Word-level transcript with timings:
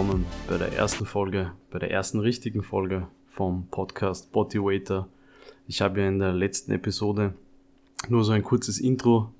Willkommen 0.00 0.24
bei 0.48 0.56
der 0.56 0.72
ersten 0.72 1.04
Folge, 1.04 1.52
bei 1.70 1.78
der 1.78 1.90
ersten 1.90 2.20
richtigen 2.20 2.62
Folge 2.62 3.06
vom 3.28 3.66
Podcast 3.70 4.32
Bodywaiter. 4.32 5.06
Ich 5.68 5.82
habe 5.82 6.00
ja 6.00 6.08
in 6.08 6.18
der 6.18 6.32
letzten 6.32 6.72
Episode 6.72 7.34
nur 8.08 8.24
so 8.24 8.32
ein 8.32 8.42
kurzes 8.42 8.80
Intro 8.80 9.30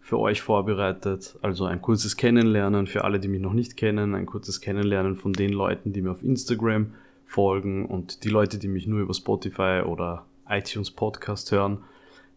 für 0.00 0.18
euch 0.18 0.40
vorbereitet, 0.40 1.38
also 1.42 1.66
ein 1.66 1.82
kurzes 1.82 2.16
Kennenlernen 2.16 2.86
für 2.86 3.04
alle, 3.04 3.20
die 3.20 3.28
mich 3.28 3.42
noch 3.42 3.52
nicht 3.52 3.76
kennen, 3.76 4.14
ein 4.14 4.24
kurzes 4.24 4.62
Kennenlernen 4.62 5.16
von 5.16 5.34
den 5.34 5.52
Leuten, 5.52 5.92
die 5.92 6.00
mir 6.00 6.12
auf 6.12 6.22
Instagram 6.22 6.94
folgen 7.26 7.84
und 7.84 8.24
die 8.24 8.30
Leute, 8.30 8.56
die 8.56 8.68
mich 8.68 8.86
nur 8.86 9.00
über 9.00 9.12
Spotify 9.12 9.82
oder 9.84 10.24
iTunes 10.48 10.90
Podcast 10.90 11.52
hören, 11.52 11.84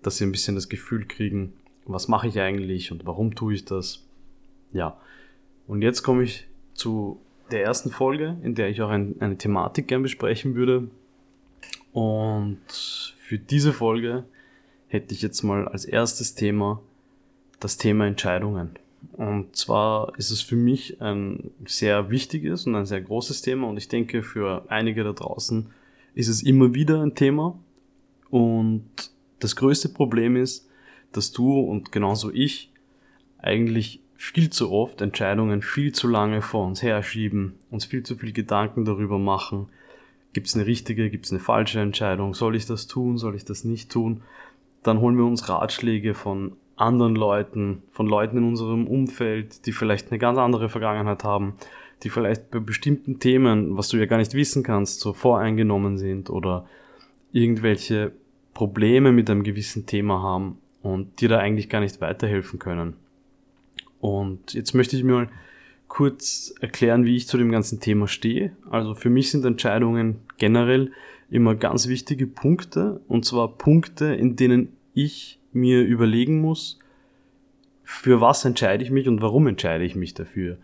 dass 0.02 0.18
sie 0.18 0.26
ein 0.26 0.34
bisschen 0.34 0.56
das 0.56 0.68
Gefühl 0.68 1.06
kriegen, 1.06 1.54
was 1.86 2.10
mache 2.10 2.28
ich 2.28 2.42
eigentlich 2.42 2.92
und 2.92 3.06
warum 3.06 3.36
tue 3.36 3.54
ich 3.54 3.64
das. 3.64 4.06
Ja, 4.74 4.98
und 5.66 5.82
jetzt 5.82 6.04
komme 6.04 6.24
ich 6.24 6.46
zu 6.74 7.22
der 7.54 7.64
ersten 7.64 7.92
Folge, 7.92 8.38
in 8.44 8.56
der 8.56 8.70
ich 8.70 8.82
auch 8.82 8.90
ein, 8.90 9.16
eine 9.20 9.38
Thematik 9.38 9.88
gern 9.88 10.04
besprechen 10.04 10.56
würde. 10.56 10.90
Und 11.92 12.60
für 13.20 13.38
diese 13.38 13.72
Folge 13.72 14.26
hätte 14.88 15.14
ich 15.14 15.22
jetzt 15.22 15.44
mal 15.44 15.68
als 15.68 15.86
erstes 15.86 16.36
Thema 16.36 16.82
das 17.60 17.78
Thema 17.78 18.08
Entscheidungen. 18.08 18.72
Und 19.14 19.56
zwar 19.56 20.18
ist 20.18 20.32
es 20.32 20.42
für 20.42 20.56
mich 20.56 21.02
ein 21.02 21.52
sehr 21.66 22.10
wichtiges 22.10 22.66
und 22.66 22.76
ein 22.76 22.86
sehr 22.86 23.02
großes 23.02 23.42
Thema 23.42 23.68
und 23.68 23.78
ich 23.78 23.88
denke 23.88 24.24
für 24.24 24.66
einige 24.70 25.04
da 25.04 25.14
draußen 25.14 25.70
ist 26.16 26.28
es 26.28 26.44
immer 26.44 26.74
wieder 26.74 27.02
ein 27.02 27.16
Thema. 27.16 27.58
Und 28.30 28.90
das 29.40 29.56
größte 29.56 29.90
Problem 29.90 30.36
ist, 30.36 30.68
dass 31.12 31.32
du 31.32 31.60
und 31.60 31.92
genauso 31.92 32.32
ich 32.32 32.72
eigentlich 33.40 34.03
viel 34.16 34.50
zu 34.50 34.72
oft 34.72 35.02
Entscheidungen 35.02 35.62
viel 35.62 35.92
zu 35.92 36.08
lange 36.08 36.42
vor 36.42 36.66
uns 36.66 36.82
herschieben, 36.82 37.56
uns 37.72 37.86
viel 37.86 38.04
zu 38.04 38.16
viel 38.16 38.32
Gedanken 38.32 38.86
darüber 38.86 39.20
machen, 39.20 39.68
gibt 40.34 40.48
es 40.48 40.56
eine 40.56 40.66
richtige, 40.66 41.10
gibt 41.10 41.26
es 41.26 41.32
eine 41.32 41.40
falsche 41.40 41.80
Entscheidung, 41.80 42.34
soll 42.34 42.56
ich 42.56 42.66
das 42.66 42.88
tun, 42.88 43.18
soll 43.18 43.36
ich 43.36 43.46
das 43.46 43.64
nicht 43.64 43.92
tun, 43.92 44.22
dann 44.82 45.00
holen 45.00 45.18
wir 45.18 45.26
uns 45.26 45.50
Ratschläge 45.50 46.14
von 46.14 46.54
anderen 46.76 47.16
Leuten, 47.16 47.84
von 47.92 48.08
Leuten 48.08 48.38
in 48.38 48.44
unserem 48.44 48.88
Umfeld, 48.88 49.66
die 49.66 49.72
vielleicht 49.72 50.12
eine 50.12 50.20
ganz 50.20 50.38
andere 50.38 50.70
Vergangenheit 50.70 51.24
haben, 51.24 51.54
die 52.04 52.10
vielleicht 52.10 52.52
bei 52.52 52.60
bestimmten 52.60 53.20
Themen, 53.20 53.78
was 53.78 53.90
du 53.90 53.98
ja 53.98 54.06
gar 54.06 54.18
nicht 54.18 54.34
wissen 54.34 54.64
kannst, 54.64 55.00
so 55.00 55.14
voreingenommen 55.14 55.98
sind 55.98 56.30
oder 56.30 56.66
irgendwelche 57.32 58.12
Probleme 58.54 59.12
mit 59.12 59.30
einem 59.30 59.44
gewissen 59.44 59.86
Thema 59.86 60.22
haben 60.22 60.58
und 60.82 61.22
dir 61.22 61.30
da 61.30 61.40
eigentlich 61.40 61.70
gar 61.70 61.80
nicht 61.80 62.02
weiterhelfen 62.02 62.60
können. 62.60 62.96
Und 64.04 64.54
jetzt 64.54 64.74
möchte 64.74 64.98
ich 64.98 65.04
mir 65.06 65.14
mal 65.14 65.30
kurz 65.88 66.54
erklären, 66.60 67.06
wie 67.06 67.16
ich 67.16 67.26
zu 67.26 67.38
dem 67.38 67.54
ganzen 67.54 67.80
Thema 67.80 68.10
stehe. 68.10 68.52
Also 68.70 68.96
für 68.96 69.10
mich 69.10 69.32
sind 69.32 69.46
Entscheidungen 69.46 70.18
generell 70.38 70.92
immer 71.30 71.56
ganz 71.56 71.88
wichtige 71.88 72.28
Punkte. 72.28 73.00
Und 73.08 73.24
zwar 73.24 73.58
Punkte, 73.58 74.08
in 74.08 74.36
denen 74.36 74.74
ich 74.94 75.40
mir 75.54 75.84
überlegen 75.84 76.42
muss, 76.42 76.80
für 77.86 78.20
was 78.20 78.44
entscheide 78.44 78.84
ich 78.84 78.92
mich 78.92 79.08
und 79.08 79.22
warum 79.22 79.48
entscheide 79.48 79.86
ich 79.86 79.96
mich 79.96 80.14
dafür. 80.14 80.58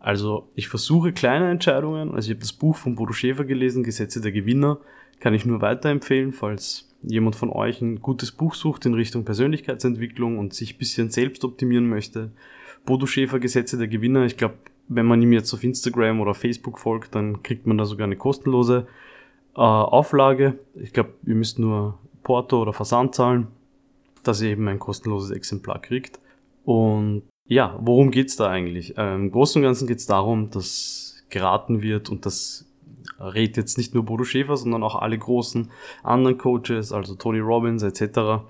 Also 0.00 0.48
ich 0.54 0.68
versuche 0.68 1.12
kleine 1.12 1.50
Entscheidungen, 1.50 2.14
also 2.14 2.30
ich 2.30 2.34
habe 2.34 2.40
das 2.40 2.54
Buch 2.54 2.76
von 2.76 2.94
Bodo 2.94 3.12
Schäfer 3.12 3.44
gelesen, 3.44 3.84
Gesetze 3.84 4.22
der 4.22 4.32
Gewinner, 4.32 4.78
kann 5.20 5.34
ich 5.34 5.44
nur 5.44 5.60
weiterempfehlen, 5.60 6.32
falls 6.32 6.88
jemand 7.02 7.36
von 7.36 7.50
euch 7.50 7.82
ein 7.82 8.00
gutes 8.00 8.32
Buch 8.32 8.54
sucht 8.54 8.86
in 8.86 8.94
Richtung 8.94 9.26
Persönlichkeitsentwicklung 9.26 10.38
und 10.38 10.54
sich 10.54 10.78
bisschen 10.78 11.10
selbst 11.10 11.44
optimieren 11.44 11.90
möchte. 11.90 12.30
Bodo 12.86 13.06
Schäfer 13.06 13.38
Gesetze 13.38 13.76
der 13.76 13.88
Gewinner. 13.88 14.24
Ich 14.24 14.36
glaube, 14.36 14.54
wenn 14.88 15.06
man 15.06 15.20
ihm 15.20 15.32
jetzt 15.32 15.52
auf 15.52 15.62
Instagram 15.62 16.20
oder 16.20 16.34
Facebook 16.34 16.78
folgt, 16.78 17.14
dann 17.14 17.42
kriegt 17.42 17.66
man 17.66 17.76
da 17.76 17.84
sogar 17.84 18.06
eine 18.06 18.16
kostenlose 18.16 18.86
äh, 19.54 19.60
Auflage. 19.60 20.58
Ich 20.74 20.92
glaube, 20.92 21.10
ihr 21.26 21.34
müsst 21.34 21.58
nur 21.58 21.98
Porto 22.22 22.62
oder 22.62 22.72
Versand 22.72 23.14
zahlen, 23.14 23.48
dass 24.22 24.40
ihr 24.40 24.50
eben 24.50 24.66
ein 24.68 24.78
kostenloses 24.78 25.30
Exemplar 25.30 25.80
kriegt. 25.80 26.20
Und 26.64 27.22
ja, 27.46 27.78
worum 27.80 28.10
geht's 28.10 28.36
da 28.36 28.48
eigentlich? 28.48 28.94
Ähm, 28.96 29.26
Im 29.26 29.30
Großen 29.30 29.60
und 29.60 29.66
Ganzen 29.66 29.86
geht's 29.86 30.06
darum, 30.06 30.50
dass 30.50 31.24
geraten 31.28 31.82
wird 31.82 32.08
und 32.08 32.24
das 32.24 32.66
redet 33.20 33.56
jetzt 33.56 33.78
nicht 33.78 33.94
nur 33.94 34.04
Bodo 34.04 34.24
Schäfer, 34.24 34.56
sondern 34.56 34.82
auch 34.82 34.96
alle 34.96 35.18
großen 35.18 35.70
anderen 36.02 36.38
Coaches, 36.38 36.92
also 36.92 37.14
Tony 37.14 37.40
Robbins 37.40 37.82
etc., 37.82 38.44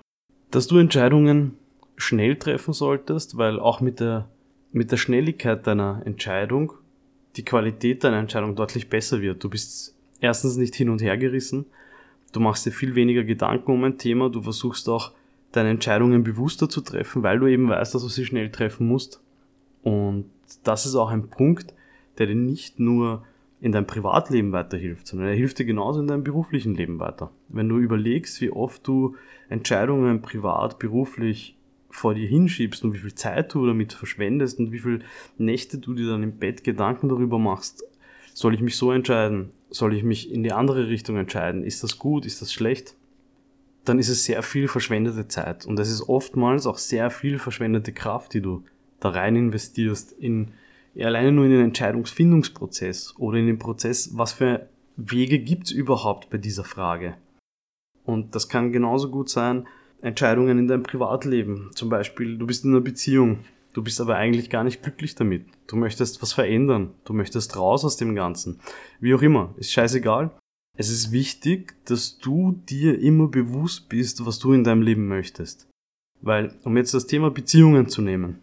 dass 0.51 0.67
du 0.67 0.79
Entscheidungen 0.79 1.57
schnell 1.97 2.37
treffen 2.37 2.73
solltest, 2.73 3.37
weil 3.37 3.59
auch 3.59 3.81
mit 3.81 4.01
der, 4.01 4.29
mit 4.73 4.93
der 4.93 4.97
Schnelligkeit 4.97 5.67
deiner 5.67 6.03
Entscheidung 6.05 6.73
die 7.37 7.45
Qualität 7.45 8.05
deiner 8.05 8.19
Entscheidung 8.19 8.57
deutlich 8.57 8.89
besser 8.89 9.21
wird. 9.21 9.45
Du 9.45 9.51
bist 9.51 9.95
erstens 10.21 10.57
nicht 10.57 10.75
hin 10.75 10.89
und 10.89 11.03
her 11.03 11.17
gerissen, 11.17 11.67
du 12.33 12.41
machst 12.41 12.67
dir 12.67 12.73
viel 12.73 12.95
weniger 12.95 13.25
Gedanken 13.25 13.73
um 13.73 13.85
ein 13.85 13.99
Thema, 13.99 14.31
du 14.31 14.43
versuchst 14.43 14.89
auch 14.89 15.13
deine 15.53 15.71
Entscheidungen 15.71 16.23
bewusster 16.23 16.69
zu 16.69 16.81
treffen, 16.81 17.23
weil 17.23 17.39
du 17.39 17.47
eben 17.47 17.69
weißt, 17.69 17.95
dass 17.95 18.03
du 18.03 18.09
sie 18.09 18.25
schnell 18.25 18.51
treffen 18.51 18.87
musst. 18.87 19.23
Und 19.83 20.27
das 20.65 20.87
ist 20.87 20.95
auch 20.95 21.11
ein 21.11 21.29
Punkt, 21.29 21.75
der 22.19 22.27
dir 22.27 22.35
nicht 22.35 22.79
nur 22.79 23.25
in 23.61 23.73
deinem 23.73 23.87
Privatleben 23.87 24.53
weiterhilft, 24.53 25.07
sondern 25.07 25.29
er 25.29 25.35
hilft 25.35 25.59
dir 25.59 25.65
genauso 25.65 26.01
in 26.01 26.07
deinem 26.07 26.25
beruflichen 26.25 26.75
Leben 26.75 26.99
weiter. 26.99 27.31
Wenn 27.49 27.69
du 27.69 27.79
überlegst, 27.79 28.41
wie 28.41 28.51
oft 28.51 28.87
du 28.87 29.17
Entscheidungen 29.49 30.21
privat, 30.21 30.79
beruflich 30.79 31.56
vor 31.97 32.15
dir 32.15 32.29
hinschiebst 32.29 32.85
und 32.85 32.93
wie 32.93 32.99
viel 32.99 33.15
Zeit 33.15 33.55
du 33.55 33.67
damit 33.67 33.95
verschwendest 33.95 34.59
und 34.59 34.71
wie 34.71 34.79
viele 34.79 35.01
Nächte 35.39 35.79
du 35.79 35.95
dir 35.95 36.09
dann 36.09 36.23
im 36.23 36.39
Bett 36.39 36.63
Gedanken 36.63 37.09
darüber 37.09 37.39
machst, 37.39 37.85
soll 38.35 38.55
ich 38.55 38.61
mich 38.61 38.77
so 38.77 38.93
entscheiden? 38.93 39.51
Soll 39.71 39.95
ich 39.95 40.03
mich 40.03 40.31
in 40.31 40.43
die 40.43 40.53
andere 40.53 40.89
Richtung 40.89 41.17
entscheiden? 41.17 41.65
Ist 41.65 41.83
das 41.83 41.99
gut? 41.99 42.27
Ist 42.27 42.43
das 42.43 42.53
schlecht? 42.53 42.95
Dann 43.85 43.99
ist 43.99 44.11
es 44.11 44.25
sehr 44.25 44.43
viel 44.43 44.69
verschwendete 44.69 45.27
Zeit. 45.27 45.65
Und 45.65 45.79
es 45.81 45.91
ist 45.91 46.09
oftmals 46.09 46.67
auch 46.67 46.77
sehr 46.77 47.11
viel 47.11 47.39
verschwendete 47.39 47.93
Kraft, 47.93 48.35
die 48.35 48.43
du 48.43 48.63
da 49.01 49.11
rein 49.11 49.35
investierst 49.35 50.13
in 50.13 50.53
alleine 50.99 51.33
nur 51.33 51.47
in 51.47 51.51
den 51.51 51.65
Entscheidungsfindungsprozess 51.65 53.15
oder 53.17 53.39
in 53.39 53.47
den 53.47 53.59
Prozess, 53.59 54.17
was 54.17 54.35
für 54.35 54.69
Wege 54.97 55.39
gibt's 55.39 55.71
überhaupt 55.71 56.29
bei 56.29 56.39
dieser 56.39 56.65
Frage? 56.65 57.17
Und 58.05 58.35
das 58.35 58.49
kann 58.49 58.73
genauso 58.73 59.11
gut 59.11 59.31
sein, 59.31 59.67
Entscheidungen 60.07 60.59
in 60.59 60.69
deinem 60.69 60.85
Privatleben. 60.85 61.71
Zum 61.75 61.89
Beispiel, 61.89 62.39
du 62.39 62.47
bist 62.47 62.65
in 62.65 62.71
einer 62.71 62.81
Beziehung, 62.81 63.41
du 63.73 63.83
bist 63.83 64.01
aber 64.01 64.17
eigentlich 64.17 64.51
gar 64.51 64.63
nicht 64.63 64.83
glücklich 64.83 65.17
damit. 65.17 65.47
Du 65.67 65.75
möchtest 65.75 66.23
was 66.23 66.33
verändern, 66.33 66.95
du 67.05 67.13
möchtest 67.13 67.57
raus 67.57 67.85
aus 67.85 67.97
dem 67.97 68.15
Ganzen. 68.15 68.61
Wie 69.01 69.15
auch 69.15 69.23
immer, 69.23 69.53
ist 69.57 69.73
scheißegal. 69.73 70.31
Es 70.79 70.91
ist 70.91 71.11
wichtig, 71.11 71.75
dass 71.87 72.19
du 72.19 72.53
dir 72.69 73.01
immer 73.01 73.27
bewusst 73.27 73.89
bist, 73.89 74.25
was 74.25 74.39
du 74.39 74.53
in 74.53 74.63
deinem 74.63 74.83
Leben 74.83 75.09
möchtest. 75.09 75.69
Weil, 76.21 76.55
um 76.63 76.77
jetzt 76.77 76.95
das 76.95 77.07
Thema 77.07 77.31
Beziehungen 77.31 77.89
zu 77.89 78.01
nehmen. 78.01 78.39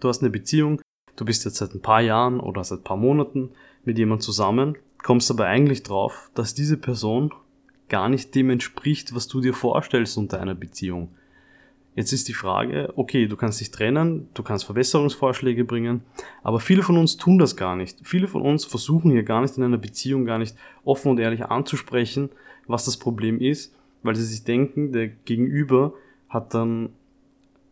Du 0.00 0.08
hast 0.08 0.22
eine 0.22 0.30
Beziehung, 0.30 0.80
du 1.16 1.24
bist 1.24 1.44
jetzt 1.44 1.56
seit 1.56 1.74
ein 1.74 1.82
paar 1.82 2.02
Jahren 2.02 2.38
oder 2.38 2.62
seit 2.62 2.80
ein 2.80 2.84
paar 2.84 2.96
Monaten 2.96 3.50
mit 3.84 3.98
jemand 3.98 4.22
zusammen, 4.22 4.78
kommst 5.02 5.30
aber 5.30 5.46
eigentlich 5.46 5.82
drauf, 5.82 6.30
dass 6.34 6.54
diese 6.54 6.76
Person 6.76 7.32
gar 7.88 8.08
nicht 8.08 8.34
dem 8.34 8.50
entspricht, 8.50 9.14
was 9.14 9.28
du 9.28 9.40
dir 9.40 9.54
vorstellst 9.54 10.18
unter 10.18 10.40
einer 10.40 10.54
Beziehung. 10.54 11.10
Jetzt 11.94 12.12
ist 12.12 12.28
die 12.28 12.34
Frage, 12.34 12.92
okay, 12.94 13.26
du 13.26 13.36
kannst 13.36 13.60
dich 13.60 13.72
trennen, 13.72 14.28
du 14.34 14.44
kannst 14.44 14.64
Verbesserungsvorschläge 14.66 15.64
bringen, 15.64 16.02
aber 16.44 16.60
viele 16.60 16.84
von 16.84 16.96
uns 16.96 17.16
tun 17.16 17.38
das 17.38 17.56
gar 17.56 17.74
nicht. 17.74 17.98
Viele 18.04 18.28
von 18.28 18.42
uns 18.42 18.64
versuchen 18.64 19.10
hier 19.10 19.24
gar 19.24 19.40
nicht 19.40 19.56
in 19.56 19.64
einer 19.64 19.78
Beziehung 19.78 20.24
gar 20.24 20.38
nicht 20.38 20.54
offen 20.84 21.10
und 21.10 21.18
ehrlich 21.18 21.46
anzusprechen, 21.46 22.30
was 22.68 22.84
das 22.84 22.98
Problem 22.98 23.40
ist, 23.40 23.74
weil 24.04 24.14
sie 24.14 24.24
sich 24.24 24.44
denken, 24.44 24.92
der 24.92 25.08
Gegenüber 25.08 25.92
hat 26.28 26.54
dann 26.54 26.90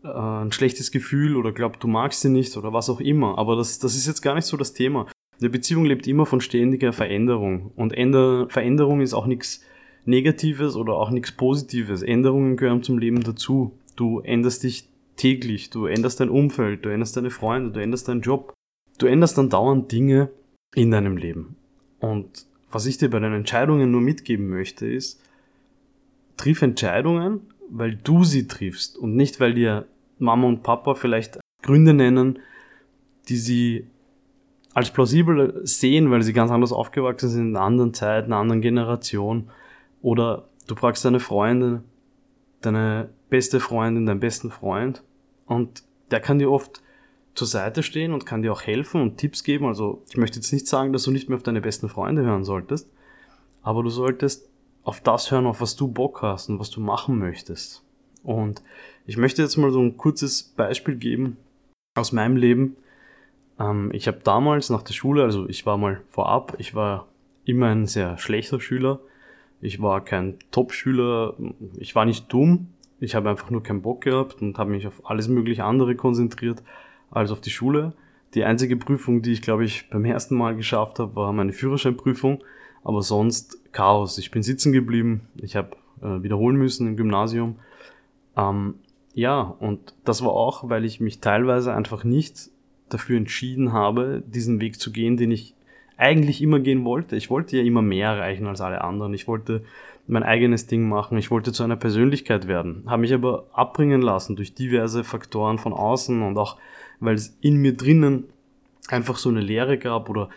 äh, 0.03 0.09
ein 0.09 0.51
schlechtes 0.51 0.91
Gefühl 0.91 1.37
oder 1.37 1.53
glaubt, 1.53 1.83
du 1.83 1.87
magst 1.87 2.23
sie 2.23 2.31
nicht 2.31 2.57
oder 2.57 2.73
was 2.73 2.91
auch 2.91 3.01
immer. 3.01 3.39
Aber 3.39 3.55
das, 3.55 3.79
das 3.79 3.95
ist 3.95 4.07
jetzt 4.09 4.23
gar 4.23 4.35
nicht 4.35 4.47
so 4.47 4.57
das 4.57 4.73
Thema. 4.73 5.07
Eine 5.39 5.51
Beziehung 5.51 5.85
lebt 5.85 6.07
immer 6.07 6.27
von 6.27 6.41
ständiger 6.41 6.93
Veränderung 6.93 7.71
und 7.77 7.93
Änder 7.93 8.49
Veränderung 8.49 9.03
ist 9.03 9.15
auch 9.15 9.27
nichts 9.27 9.63
Negatives 10.07 10.77
oder 10.77 10.95
auch 10.95 11.11
nichts 11.11 11.33
Positives. 11.33 12.03
Änderungen 12.03 12.57
gehören 12.57 12.83
zum 12.83 12.99
Leben 12.99 13.23
dazu. 13.23 13.73
Du 13.97 14.21
änderst 14.21 14.63
dich 14.63 14.89
täglich, 15.17 15.71
du 15.71 15.87
änderst 15.87 16.21
dein 16.21 16.31
Umfeld, 16.31 16.85
du 16.85 16.91
änderst 16.91 17.17
deine 17.17 17.31
Freunde, 17.31 17.73
du 17.73 17.81
änderst 17.81 18.09
deinen 18.09 18.21
Job. 18.21 18.55
Du 18.99 19.07
änderst 19.07 19.37
dann 19.37 19.51
dauernd 19.51 19.93
Dinge 19.93 20.31
in 20.75 20.91
deinem 20.91 21.17
Leben. 21.17 21.57
Und 22.01 22.47
was 22.71 22.87
ich 22.87 22.99
dir 22.99 23.11
bei 23.11 23.19
deinen 23.19 23.35
Entscheidungen 23.35 23.91
nur 23.91 24.01
mitgeben 24.01 24.49
möchte, 24.49 24.87
ist, 24.87 25.21
triff 26.37 26.63
Entscheidungen, 26.63 27.41
weil 27.69 27.97
du 27.97 28.25
sie 28.25 28.47
triffst 28.47 28.97
und 28.97 29.17
nicht, 29.17 29.41
weil 29.41 29.55
dir 29.55 29.87
Mama 30.19 30.47
und 30.47 30.63
Papa 30.63 30.95
vielleicht 30.95 31.41
Gründe 31.63 31.95
nennen, 31.95 32.39
die 33.29 33.37
sie 33.37 33.87
als 34.73 34.91
plausibel 34.91 35.61
sehen, 35.65 36.11
weil 36.11 36.23
sie 36.23 36.33
ganz 36.33 36.51
anders 36.51 36.73
aufgewachsen 36.73 37.31
sind 37.31 37.49
in 37.49 37.57
einer 37.57 37.65
anderen 37.65 37.95
Zeit, 37.95 38.27
einer 38.27 38.37
anderen 38.37 38.61
Generation 38.61 39.51
oder 40.07 40.45
du 40.69 40.77
fragst 40.77 41.05
deine 41.05 41.19
Freundin, 41.19 41.83
deine 42.61 43.11
beste 43.29 43.59
Freundin, 43.59 44.07
deinen 44.07 44.21
besten 44.21 44.53
Freund 44.53 45.03
und 45.47 45.83
der 46.13 46.21
kann 46.21 46.39
dir 46.39 46.49
oft 46.49 46.81
zur 47.35 47.49
Seite 47.49 47.83
stehen 47.83 48.13
und 48.13 48.25
kann 48.25 48.41
dir 48.41 48.53
auch 48.53 48.63
helfen 48.63 49.03
und 49.03 49.17
Tipps 49.17 49.43
geben. 49.43 49.67
Also 49.67 50.05
ich 50.09 50.17
möchte 50.17 50.39
jetzt 50.39 50.53
nicht 50.53 50.69
sagen, 50.69 50.93
dass 50.93 51.03
du 51.03 51.11
nicht 51.11 51.29
mehr 51.29 51.35
auf 51.35 51.43
deine 51.43 51.61
besten 51.61 51.89
Freunde 51.89 52.23
hören 52.23 52.45
solltest, 52.45 52.89
aber 53.63 53.83
du 53.83 53.89
solltest 53.89 54.49
auf 54.85 55.01
das 55.01 55.33
hören, 55.33 55.45
auf 55.45 55.61
was 55.61 55.75
du 55.75 55.89
Bock 55.89 56.23
hast 56.23 56.51
und 56.51 56.61
was 56.61 56.71
du 56.71 56.81
machen 56.81 57.19
möchtest. 57.19 57.83
Und 58.23 58.63
ich 59.07 59.17
möchte 59.17 59.43
jetzt 59.43 59.57
mal 59.57 59.73
so 59.73 59.81
ein 59.81 59.97
kurzes 59.97 60.45
Beispiel 60.45 60.95
geben 60.95 61.37
aus 61.97 62.13
meinem 62.13 62.37
Leben. 62.37 62.77
Ähm, 63.59 63.91
ich 63.93 64.07
habe 64.07 64.21
damals 64.23 64.71
nach 64.71 64.83
der 64.83 64.95
Schule, 64.95 65.25
also 65.25 65.49
ich 65.49 65.67
war 65.67 65.77
mal 65.77 66.01
vorab, 66.11 66.55
ich 66.59 66.77
war 66.77 67.09
immer 67.45 67.67
ein 67.67 67.87
sehr 67.87 68.19
schlechter 68.19 68.61
Schüler. 68.61 69.01
Ich 69.61 69.81
war 69.81 70.05
kein 70.05 70.39
Top-Schüler, 70.51 71.35
ich 71.79 71.95
war 71.95 72.05
nicht 72.05 72.33
dumm, 72.33 72.69
ich 73.01 73.15
habe 73.15 73.31
einfach 73.31 73.51
nur 73.51 73.63
keinen 73.63 73.83
Bock 73.83 74.03
gehabt 74.03 74.41
und 74.41 74.59
habe 74.59 74.71
mich 74.71 74.87
auf 74.87 75.09
alles 75.09 75.29
mögliche 75.29 75.65
andere 75.65 75.95
konzentriert 75.97 76.63
als 77.11 77.31
auf 77.31 77.41
die 77.41 77.51
Schule. 77.51 77.93
Die 78.35 78.45
einzige 78.45 78.77
Prüfung, 78.77 79.23
die 79.23 79.33
ich 79.33 79.43
glaube 79.43 79.65
ich 79.65 79.89
beim 79.91 80.05
ersten 80.05 80.37
Mal 80.37 80.57
geschafft 80.57 80.99
habe, 80.99 81.17
war 81.17 81.33
meine 81.33 81.53
Führerscheinprüfung, 81.53 82.43
aber 82.85 83.03
sonst 83.03 83.59
Chaos. 83.73 84.19
Ich 84.19 84.31
bin 84.31 84.43
sitzen 84.43 84.73
geblieben, 84.73 85.29
ich 85.37 85.57
habe 85.57 85.77
äh, 86.01 86.23
wiederholen 86.23 86.57
müssen 86.57 86.87
im 86.87 86.97
Gymnasium. 86.97 87.57
Ähm, 88.37 88.77
ja, 89.15 89.41
und 89.41 89.95
das 90.05 90.23
war 90.23 90.33
auch, 90.33 90.69
weil 90.69 90.85
ich 90.85 91.01
mich 91.01 91.21
teilweise 91.21 91.75
einfach 91.75 92.05
nicht 92.05 92.51
dafür 92.89 93.17
entschieden 93.17 93.73
habe, 93.73 94.23
diesen 94.27 94.61
Weg 94.61 94.79
zu 94.79 94.93
gehen, 94.93 95.17
den 95.17 95.31
ich 95.31 95.55
eigentlich 95.97 96.43
immer 96.43 96.61
gehen 96.61 96.85
wollte. 96.85 97.17
Ich 97.17 97.31
wollte 97.31 97.57
ja 97.57 97.63
immer 97.63 97.83
mehr 97.83 98.11
erreichen 98.11 98.47
als 98.47 98.61
alle 98.61 98.83
anderen. 98.83 99.15
Ich 99.15 99.27
wollte 99.27 99.65
mein 100.07 100.23
eigenes 100.23 100.67
Ding 100.67 100.89
machen. 100.89 101.19
Ich 101.19 101.31
wollte 101.31 101.53
zu 101.53 101.63
einer 101.63 101.77
Persönlichkeit 101.77 102.47
werden. 102.47 102.85
Habe 102.87 103.03
mich 103.03 103.15
aber 103.15 103.47
abbringen 103.53 104.03
lassen 104.03 104.37
durch 104.37 104.55
diverse 104.55 105.05
Faktoren 105.05 105.59
von 105.59 105.73
außen 105.73 106.23
und 106.23 106.39
auch, 106.39 106.59
weil 107.01 107.15
es 107.15 107.37
in 107.41 107.57
mir 107.57 107.77
drinnen 107.77 108.25
einfach 108.89 109.17
so 109.17 109.29
eine 109.29 109.41
Leere 109.41 109.79
gab 109.79 110.09
oder 110.09 110.29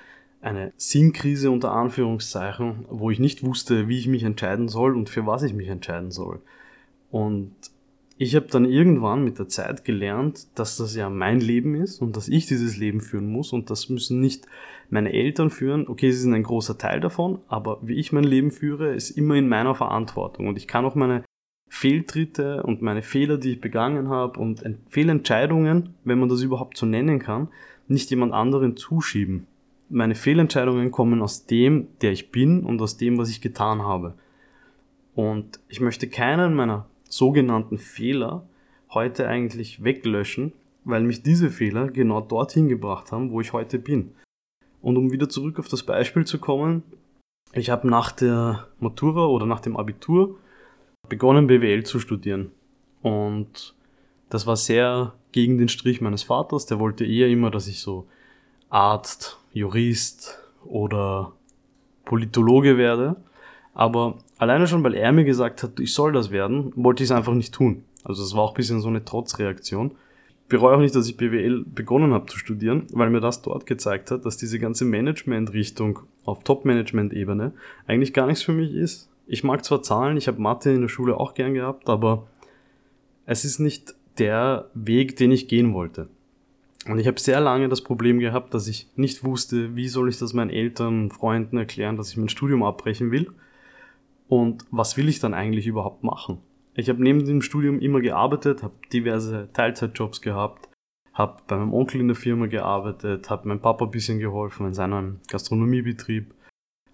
eine 0.41 0.71
Sinnkrise 0.77 1.51
unter 1.51 1.73
Anführungszeichen, 1.73 2.85
wo 2.89 3.11
ich 3.11 3.19
nicht 3.19 3.43
wusste, 3.43 3.87
wie 3.87 3.99
ich 3.99 4.07
mich 4.07 4.23
entscheiden 4.23 4.69
soll 4.69 4.95
und 4.95 5.09
für 5.09 5.25
was 5.25 5.43
ich 5.43 5.53
mich 5.53 5.67
entscheiden 5.67 6.11
soll. 6.11 6.39
Und 7.11 7.53
ich 8.17 8.35
habe 8.35 8.47
dann 8.47 8.65
irgendwann 8.65 9.23
mit 9.23 9.39
der 9.39 9.47
Zeit 9.47 9.83
gelernt, 9.85 10.47
dass 10.55 10.77
das 10.77 10.95
ja 10.95 11.09
mein 11.09 11.39
Leben 11.39 11.75
ist 11.75 12.01
und 12.01 12.15
dass 12.15 12.27
ich 12.27 12.45
dieses 12.45 12.77
Leben 12.77 13.01
führen 13.01 13.31
muss 13.31 13.53
und 13.53 13.69
das 13.69 13.89
müssen 13.89 14.19
nicht 14.19 14.45
meine 14.89 15.13
Eltern 15.13 15.49
führen. 15.49 15.87
Okay, 15.87 16.11
sie 16.11 16.19
sind 16.19 16.33
ein 16.33 16.43
großer 16.43 16.77
Teil 16.77 16.99
davon, 16.99 17.39
aber 17.47 17.79
wie 17.81 17.95
ich 17.95 18.11
mein 18.11 18.23
Leben 18.23 18.51
führe, 18.51 18.93
ist 18.93 19.11
immer 19.11 19.35
in 19.35 19.47
meiner 19.47 19.75
Verantwortung 19.75 20.47
und 20.47 20.57
ich 20.57 20.67
kann 20.67 20.85
auch 20.85 20.95
meine 20.95 21.23
Fehltritte 21.69 22.63
und 22.63 22.81
meine 22.81 23.03
Fehler, 23.03 23.37
die 23.37 23.51
ich 23.51 23.61
begangen 23.61 24.09
habe 24.09 24.39
und 24.39 24.63
Fehlentscheidungen, 24.89 25.93
wenn 26.03 26.19
man 26.19 26.29
das 26.29 26.41
überhaupt 26.41 26.77
so 26.77 26.85
nennen 26.85 27.19
kann, 27.19 27.49
nicht 27.87 28.09
jemand 28.09 28.33
anderen 28.33 28.75
zuschieben. 28.75 29.47
Meine 29.89 30.15
Fehlentscheidungen 30.15 30.91
kommen 30.91 31.21
aus 31.21 31.45
dem, 31.45 31.87
der 32.01 32.11
ich 32.11 32.31
bin 32.31 32.63
und 32.63 32.81
aus 32.81 32.97
dem, 32.97 33.17
was 33.17 33.29
ich 33.29 33.41
getan 33.41 33.81
habe. 33.83 34.15
Und 35.15 35.59
ich 35.67 35.79
möchte 35.79 36.07
keinen 36.07 36.55
meiner 36.55 36.85
sogenannten 37.07 37.77
Fehler 37.77 38.47
heute 38.91 39.27
eigentlich 39.27 39.83
weglöschen, 39.83 40.53
weil 40.83 41.03
mich 41.03 41.23
diese 41.23 41.49
Fehler 41.49 41.87
genau 41.87 42.21
dorthin 42.21 42.67
gebracht 42.67 43.11
haben, 43.11 43.31
wo 43.31 43.41
ich 43.41 43.53
heute 43.53 43.79
bin. 43.79 44.11
Und 44.81 44.97
um 44.97 45.11
wieder 45.11 45.29
zurück 45.29 45.59
auf 45.59 45.67
das 45.67 45.83
Beispiel 45.83 46.25
zu 46.25 46.39
kommen, 46.39 46.83
ich 47.53 47.69
habe 47.69 47.87
nach 47.87 48.11
der 48.11 48.67
Matura 48.79 49.25
oder 49.25 49.45
nach 49.45 49.59
dem 49.59 49.75
Abitur 49.75 50.37
begonnen 51.07 51.47
BWL 51.47 51.83
zu 51.83 51.99
studieren. 51.99 52.51
Und 53.01 53.75
das 54.29 54.45
war 54.45 54.55
sehr 54.55 55.13
gegen 55.31 55.57
den 55.57 55.69
Strich 55.69 56.01
meines 56.01 56.23
Vaters, 56.23 56.65
der 56.65 56.79
wollte 56.79 57.05
eher 57.05 57.29
immer, 57.29 57.51
dass 57.51 57.67
ich 57.67 57.81
so 57.81 58.07
Arzt, 58.69 59.39
Jurist 59.53 60.39
oder 60.65 61.33
Politologe 62.05 62.77
werde. 62.77 63.15
Aber 63.73 64.17
alleine 64.37 64.67
schon, 64.67 64.83
weil 64.83 64.95
er 64.95 65.11
mir 65.11 65.23
gesagt 65.23 65.63
hat, 65.63 65.79
ich 65.79 65.93
soll 65.93 66.11
das 66.11 66.31
werden, 66.31 66.71
wollte 66.75 67.03
ich 67.03 67.09
es 67.09 67.15
einfach 67.15 67.33
nicht 67.33 67.53
tun. 67.53 67.83
Also 68.03 68.23
es 68.23 68.35
war 68.35 68.43
auch 68.43 68.51
ein 68.51 68.55
bisschen 68.55 68.81
so 68.81 68.87
eine 68.87 69.05
Trotzreaktion. 69.05 69.91
Ich 70.49 70.57
bereue 70.57 70.77
auch 70.77 70.81
nicht, 70.81 70.95
dass 70.95 71.07
ich 71.07 71.15
BWL 71.15 71.63
begonnen 71.63 72.11
habe 72.11 72.25
zu 72.25 72.39
studieren, 72.39 72.87
weil 72.91 73.11
mir 73.11 73.19
das 73.19 73.43
dort 73.43 73.67
gezeigt 73.67 74.09
hat, 74.09 74.25
dass 74.25 74.35
diese 74.35 74.57
ganze 74.57 74.83
Management-Richtung 74.83 75.99
auf 76.25 76.43
Top-Management-Ebene 76.43 77.53
eigentlich 77.85 78.15
gar 78.15 78.25
nichts 78.25 78.41
für 78.41 78.53
mich 78.53 78.73
ist. 78.73 79.11
Ich 79.27 79.43
mag 79.43 79.63
zwar 79.63 79.83
Zahlen, 79.83 80.17
ich 80.17 80.27
habe 80.27 80.41
Mathe 80.41 80.71
in 80.71 80.81
der 80.81 80.87
Schule 80.87 81.17
auch 81.17 81.35
gern 81.35 81.53
gehabt, 81.53 81.87
aber 81.87 82.25
es 83.27 83.45
ist 83.45 83.59
nicht 83.59 83.93
der 84.17 84.71
Weg, 84.73 85.17
den 85.17 85.31
ich 85.31 85.47
gehen 85.47 85.75
wollte. 85.75 86.09
Und 86.87 86.97
ich 86.97 87.05
habe 87.05 87.19
sehr 87.19 87.41
lange 87.41 87.69
das 87.69 87.83
Problem 87.83 88.17
gehabt, 88.17 88.51
dass 88.55 88.67
ich 88.67 88.87
nicht 88.95 89.23
wusste, 89.23 89.75
wie 89.75 89.87
soll 89.87 90.09
ich 90.09 90.17
das 90.17 90.33
meinen 90.33 90.49
Eltern, 90.49 91.11
Freunden 91.11 91.57
erklären, 91.57 91.95
dass 91.95 92.09
ich 92.09 92.17
mein 92.17 92.27
Studium 92.27 92.63
abbrechen 92.63 93.11
will 93.11 93.29
und 94.27 94.65
was 94.71 94.97
will 94.97 95.09
ich 95.09 95.19
dann 95.19 95.35
eigentlich 95.35 95.67
überhaupt 95.67 96.03
machen? 96.03 96.39
Ich 96.79 96.87
habe 96.87 97.03
neben 97.03 97.25
dem 97.25 97.41
Studium 97.41 97.79
immer 97.79 97.99
gearbeitet, 97.99 98.63
habe 98.63 98.73
diverse 98.93 99.49
Teilzeitjobs 99.51 100.21
gehabt, 100.21 100.69
habe 101.13 101.41
bei 101.45 101.57
meinem 101.57 101.73
Onkel 101.73 101.99
in 101.99 102.07
der 102.07 102.15
Firma 102.15 102.45
gearbeitet, 102.45 103.29
habe 103.29 103.49
meinem 103.49 103.59
Papa 103.59 103.83
ein 103.83 103.91
bisschen 103.91 104.19
geholfen 104.19 104.65
in 104.65 104.73
seinem 104.73 105.19
Gastronomiebetrieb, 105.27 106.33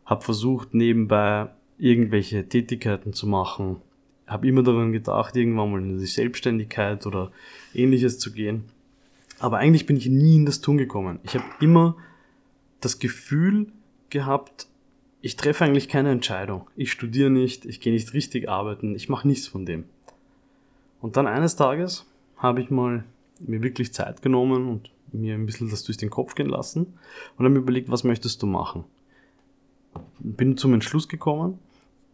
habe 0.06 0.24
versucht 0.24 0.74
nebenbei 0.74 1.50
irgendwelche 1.78 2.50
Tätigkeiten 2.50 3.14
zu 3.14 3.28
machen, 3.28 3.78
habe 4.26 4.48
immer 4.48 4.64
daran 4.64 4.92
gedacht, 4.92 5.36
irgendwann 5.36 5.72
mal 5.72 5.82
in 5.82 6.00
die 6.00 6.06
Selbstständigkeit 6.08 7.06
oder 7.06 7.32
ähnliches 7.76 8.18
zu 8.18 8.34
gehen. 8.34 8.64
Aber 9.40 9.60
eigentlich 9.60 9.86
bin 9.86 9.98
ich 9.98 10.10
nie 10.10 10.38
in 10.38 10.48
das 10.48 10.62
Tun 10.62 10.78
gekommen. 10.78 11.20
Ich 11.22 11.36
habe 11.36 11.46
immer 11.60 11.96
das 12.80 12.98
Gefühl 12.98 13.68
gehabt, 14.10 14.68
ich 15.26 15.38
treffe 15.38 15.66
eigentlich 15.66 15.90
keine 15.90 16.12
Entscheidung. 16.12 16.68
Ich 16.76 16.92
studiere 16.92 17.32
nicht, 17.32 17.66
ich 17.66 17.82
gehe 17.82 17.92
nicht 17.92 18.14
richtig 18.14 18.48
arbeiten, 18.48 18.94
ich 18.94 19.10
mache 19.10 19.28
nichts 19.28 19.48
von 19.48 19.66
dem. 19.66 19.86
Und 21.02 21.18
dann 21.18 21.26
eines 21.26 21.56
Tages 21.56 22.06
habe 22.38 22.62
ich 22.62 22.70
mal 22.70 23.04
mir 23.40 23.64
wirklich 23.64 23.92
Zeit 23.92 24.22
genommen 24.22 24.70
und 24.70 24.92
mir 25.12 25.34
ein 25.34 25.48
bisschen 25.48 25.72
das 25.72 25.84
durch 25.84 25.98
den 25.98 26.12
Kopf 26.12 26.36
gehen 26.36 26.50
lassen 26.50 26.94
und 27.38 27.44
habe 27.44 27.50
mir 27.50 27.62
überlegt, 27.62 27.90
was 27.90 28.04
möchtest 28.04 28.44
du 28.44 28.46
machen? 28.46 28.84
Bin 30.20 30.58
zum 30.58 30.76
Entschluss 30.76 31.08
gekommen, 31.08 31.58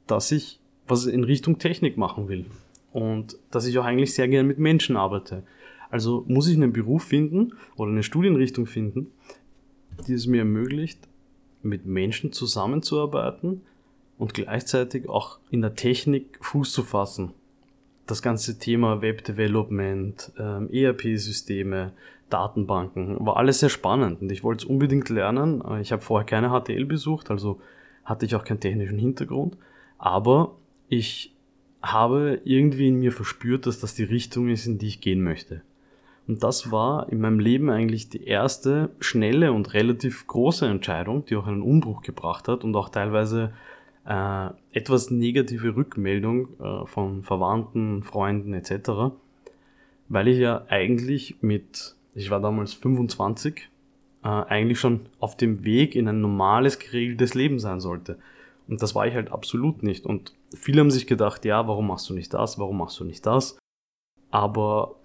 dass 0.07 0.31
ich 0.31 0.61
was 0.87 1.05
in 1.05 1.25
Richtung 1.25 1.59
Technik 1.59 1.97
machen 1.97 2.29
will 2.29 2.45
und 2.93 3.37
dass 3.51 3.65
ich 3.65 3.77
auch 3.77 3.83
eigentlich 3.83 4.13
sehr 4.13 4.29
gerne 4.29 4.47
mit 4.47 4.57
Menschen 4.57 4.95
arbeite. 4.95 5.43
Also 5.89 6.23
muss 6.29 6.47
ich 6.47 6.55
einen 6.55 6.71
Beruf 6.71 7.03
finden 7.03 7.55
oder 7.75 7.91
eine 7.91 8.03
Studienrichtung 8.03 8.67
finden, 8.67 9.07
die 10.07 10.13
es 10.13 10.27
mir 10.27 10.39
ermöglicht, 10.39 11.09
mit 11.63 11.85
Menschen 11.85 12.31
zusammenzuarbeiten 12.31 13.61
und 14.17 14.33
gleichzeitig 14.33 15.09
auch 15.09 15.39
in 15.49 15.61
der 15.61 15.75
Technik 15.75 16.37
Fuß 16.41 16.71
zu 16.71 16.83
fassen. 16.83 17.33
Das 18.07 18.21
ganze 18.21 18.59
Thema 18.59 19.01
Web 19.01 19.23
Development, 19.23 20.31
ähm, 20.37 20.69
ERP-Systeme, 20.71 21.93
Datenbanken 22.29 23.23
war 23.25 23.37
alles 23.37 23.59
sehr 23.59 23.69
spannend 23.69 24.21
und 24.21 24.31
ich 24.31 24.43
wollte 24.43 24.65
es 24.65 24.69
unbedingt 24.69 25.09
lernen. 25.09 25.61
Äh, 25.67 25.81
ich 25.81 25.91
habe 25.91 26.01
vorher 26.01 26.25
keine 26.25 26.49
HTL 26.49 26.85
besucht, 26.85 27.29
also 27.29 27.61
hatte 28.03 28.25
ich 28.25 28.35
auch 28.35 28.43
keinen 28.43 28.59
technischen 28.59 28.97
Hintergrund, 28.97 29.57
aber 29.97 30.55
ich 30.87 31.33
habe 31.81 32.41
irgendwie 32.43 32.87
in 32.87 32.99
mir 32.99 33.11
verspürt, 33.11 33.65
dass 33.65 33.79
das 33.79 33.95
die 33.95 34.03
Richtung 34.03 34.49
ist, 34.49 34.65
in 34.65 34.77
die 34.77 34.87
ich 34.87 35.01
gehen 35.01 35.21
möchte. 35.21 35.61
Und 36.31 36.43
das 36.43 36.71
war 36.71 37.09
in 37.09 37.19
meinem 37.19 37.41
Leben 37.41 37.69
eigentlich 37.69 38.07
die 38.07 38.23
erste 38.23 38.91
schnelle 39.01 39.51
und 39.51 39.73
relativ 39.73 40.27
große 40.27 40.65
Entscheidung, 40.65 41.25
die 41.25 41.35
auch 41.35 41.45
einen 41.45 41.61
Umbruch 41.61 42.03
gebracht 42.03 42.47
hat 42.47 42.63
und 42.63 42.73
auch 42.77 42.87
teilweise 42.87 43.51
äh, 44.07 44.47
etwas 44.71 45.11
negative 45.11 45.75
Rückmeldung 45.75 46.47
äh, 46.57 46.85
von 46.85 47.23
Verwandten, 47.23 48.03
Freunden 48.03 48.53
etc. 48.53 49.13
Weil 50.07 50.29
ich 50.29 50.37
ja 50.37 50.63
eigentlich 50.69 51.35
mit, 51.41 51.97
ich 52.15 52.31
war 52.31 52.39
damals 52.39 52.75
25, 52.75 53.69
äh, 54.23 54.27
eigentlich 54.29 54.79
schon 54.79 55.07
auf 55.19 55.35
dem 55.35 55.65
Weg 55.65 55.97
in 55.97 56.07
ein 56.07 56.21
normales, 56.21 56.79
geregeltes 56.79 57.33
Leben 57.33 57.59
sein 57.59 57.81
sollte. 57.81 58.19
Und 58.69 58.81
das 58.81 58.95
war 58.95 59.05
ich 59.05 59.15
halt 59.15 59.33
absolut 59.33 59.83
nicht. 59.83 60.05
Und 60.05 60.33
viele 60.55 60.79
haben 60.79 60.91
sich 60.91 61.07
gedacht, 61.07 61.43
ja, 61.43 61.67
warum 61.67 61.87
machst 61.87 62.09
du 62.09 62.13
nicht 62.13 62.33
das, 62.33 62.57
warum 62.57 62.77
machst 62.77 62.97
du 63.01 63.03
nicht 63.03 63.25
das? 63.25 63.57
Aber 64.29 64.95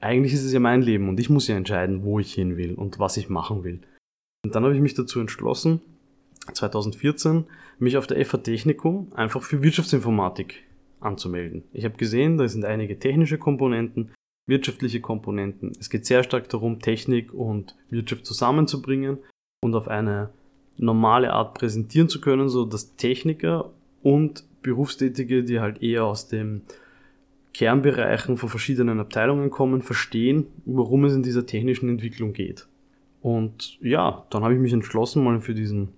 eigentlich 0.00 0.32
ist 0.32 0.44
es 0.44 0.52
ja 0.52 0.60
mein 0.60 0.82
Leben 0.82 1.08
und 1.08 1.20
ich 1.20 1.30
muss 1.30 1.48
ja 1.48 1.56
entscheiden, 1.56 2.02
wo 2.02 2.18
ich 2.18 2.32
hin 2.32 2.56
will 2.56 2.74
und 2.74 2.98
was 2.98 3.16
ich 3.16 3.28
machen 3.28 3.64
will. 3.64 3.80
Und 4.44 4.54
dann 4.54 4.64
habe 4.64 4.74
ich 4.74 4.80
mich 4.80 4.94
dazu 4.94 5.20
entschlossen, 5.20 5.80
2014, 6.52 7.44
mich 7.78 7.96
auf 7.96 8.06
der 8.06 8.24
FH 8.24 8.38
Technikum 8.38 9.12
einfach 9.14 9.42
für 9.42 9.62
Wirtschaftsinformatik 9.62 10.64
anzumelden. 11.00 11.64
Ich 11.72 11.84
habe 11.84 11.96
gesehen, 11.96 12.38
da 12.38 12.48
sind 12.48 12.64
einige 12.64 12.98
technische 12.98 13.38
Komponenten, 13.38 14.12
wirtschaftliche 14.46 15.00
Komponenten. 15.00 15.72
Es 15.78 15.90
geht 15.90 16.06
sehr 16.06 16.22
stark 16.24 16.48
darum, 16.48 16.80
Technik 16.80 17.32
und 17.32 17.76
Wirtschaft 17.90 18.26
zusammenzubringen 18.26 19.18
und 19.62 19.74
auf 19.74 19.88
eine 19.88 20.30
normale 20.76 21.32
Art 21.32 21.54
präsentieren 21.54 22.08
zu 22.08 22.20
können, 22.20 22.48
so 22.48 22.64
dass 22.64 22.96
Techniker 22.96 23.70
und 24.02 24.44
Berufstätige, 24.62 25.44
die 25.44 25.60
halt 25.60 25.82
eher 25.82 26.04
aus 26.04 26.28
dem 26.28 26.62
Kernbereichen 27.52 28.36
von 28.36 28.48
verschiedenen 28.48 29.00
Abteilungen 29.00 29.50
kommen, 29.50 29.82
verstehen, 29.82 30.46
worum 30.64 31.04
es 31.04 31.14
in 31.14 31.22
dieser 31.22 31.46
technischen 31.46 31.88
Entwicklung 31.88 32.32
geht. 32.32 32.66
Und 33.22 33.78
ja, 33.80 34.24
dann 34.30 34.44
habe 34.44 34.54
ich 34.54 34.60
mich 34.60 34.72
entschlossen, 34.72 35.22
mal 35.24 35.40
für 35.40 35.54
diesen 35.54 35.88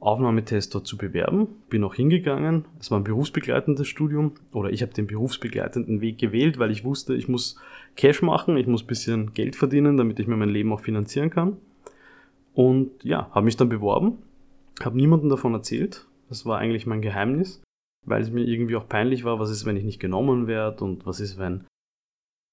Aufnahmetest 0.00 0.74
dort 0.74 0.86
zu 0.86 0.96
bewerben. 0.96 1.48
Bin 1.70 1.82
auch 1.82 1.94
hingegangen. 1.94 2.66
Es 2.78 2.90
war 2.90 3.00
ein 3.00 3.04
berufsbegleitendes 3.04 3.88
Studium 3.88 4.32
oder 4.52 4.70
ich 4.70 4.82
habe 4.82 4.92
den 4.92 5.06
berufsbegleitenden 5.06 6.00
Weg 6.00 6.18
gewählt, 6.18 6.58
weil 6.58 6.70
ich 6.70 6.84
wusste, 6.84 7.14
ich 7.14 7.28
muss 7.28 7.56
Cash 7.96 8.22
machen, 8.22 8.56
ich 8.56 8.66
muss 8.66 8.84
ein 8.84 8.86
bisschen 8.86 9.34
Geld 9.34 9.56
verdienen, 9.56 9.96
damit 9.96 10.20
ich 10.20 10.26
mir 10.26 10.36
mein 10.36 10.50
Leben 10.50 10.72
auch 10.72 10.80
finanzieren 10.80 11.30
kann. 11.30 11.56
Und 12.54 12.90
ja, 13.02 13.30
habe 13.30 13.44
mich 13.44 13.56
dann 13.56 13.68
beworben, 13.68 14.18
habe 14.82 14.96
niemandem 14.96 15.30
davon 15.30 15.54
erzählt. 15.54 16.06
Das 16.28 16.44
war 16.44 16.58
eigentlich 16.58 16.86
mein 16.86 17.00
Geheimnis, 17.02 17.62
weil 18.08 18.22
es 18.22 18.30
mir 18.30 18.44
irgendwie 18.44 18.76
auch 18.76 18.88
peinlich 18.88 19.24
war, 19.24 19.38
was 19.38 19.50
ist, 19.50 19.64
wenn 19.66 19.76
ich 19.76 19.84
nicht 19.84 20.00
genommen 20.00 20.46
werde 20.46 20.84
und 20.84 21.06
was 21.06 21.20
ist, 21.20 21.38
wenn 21.38 21.64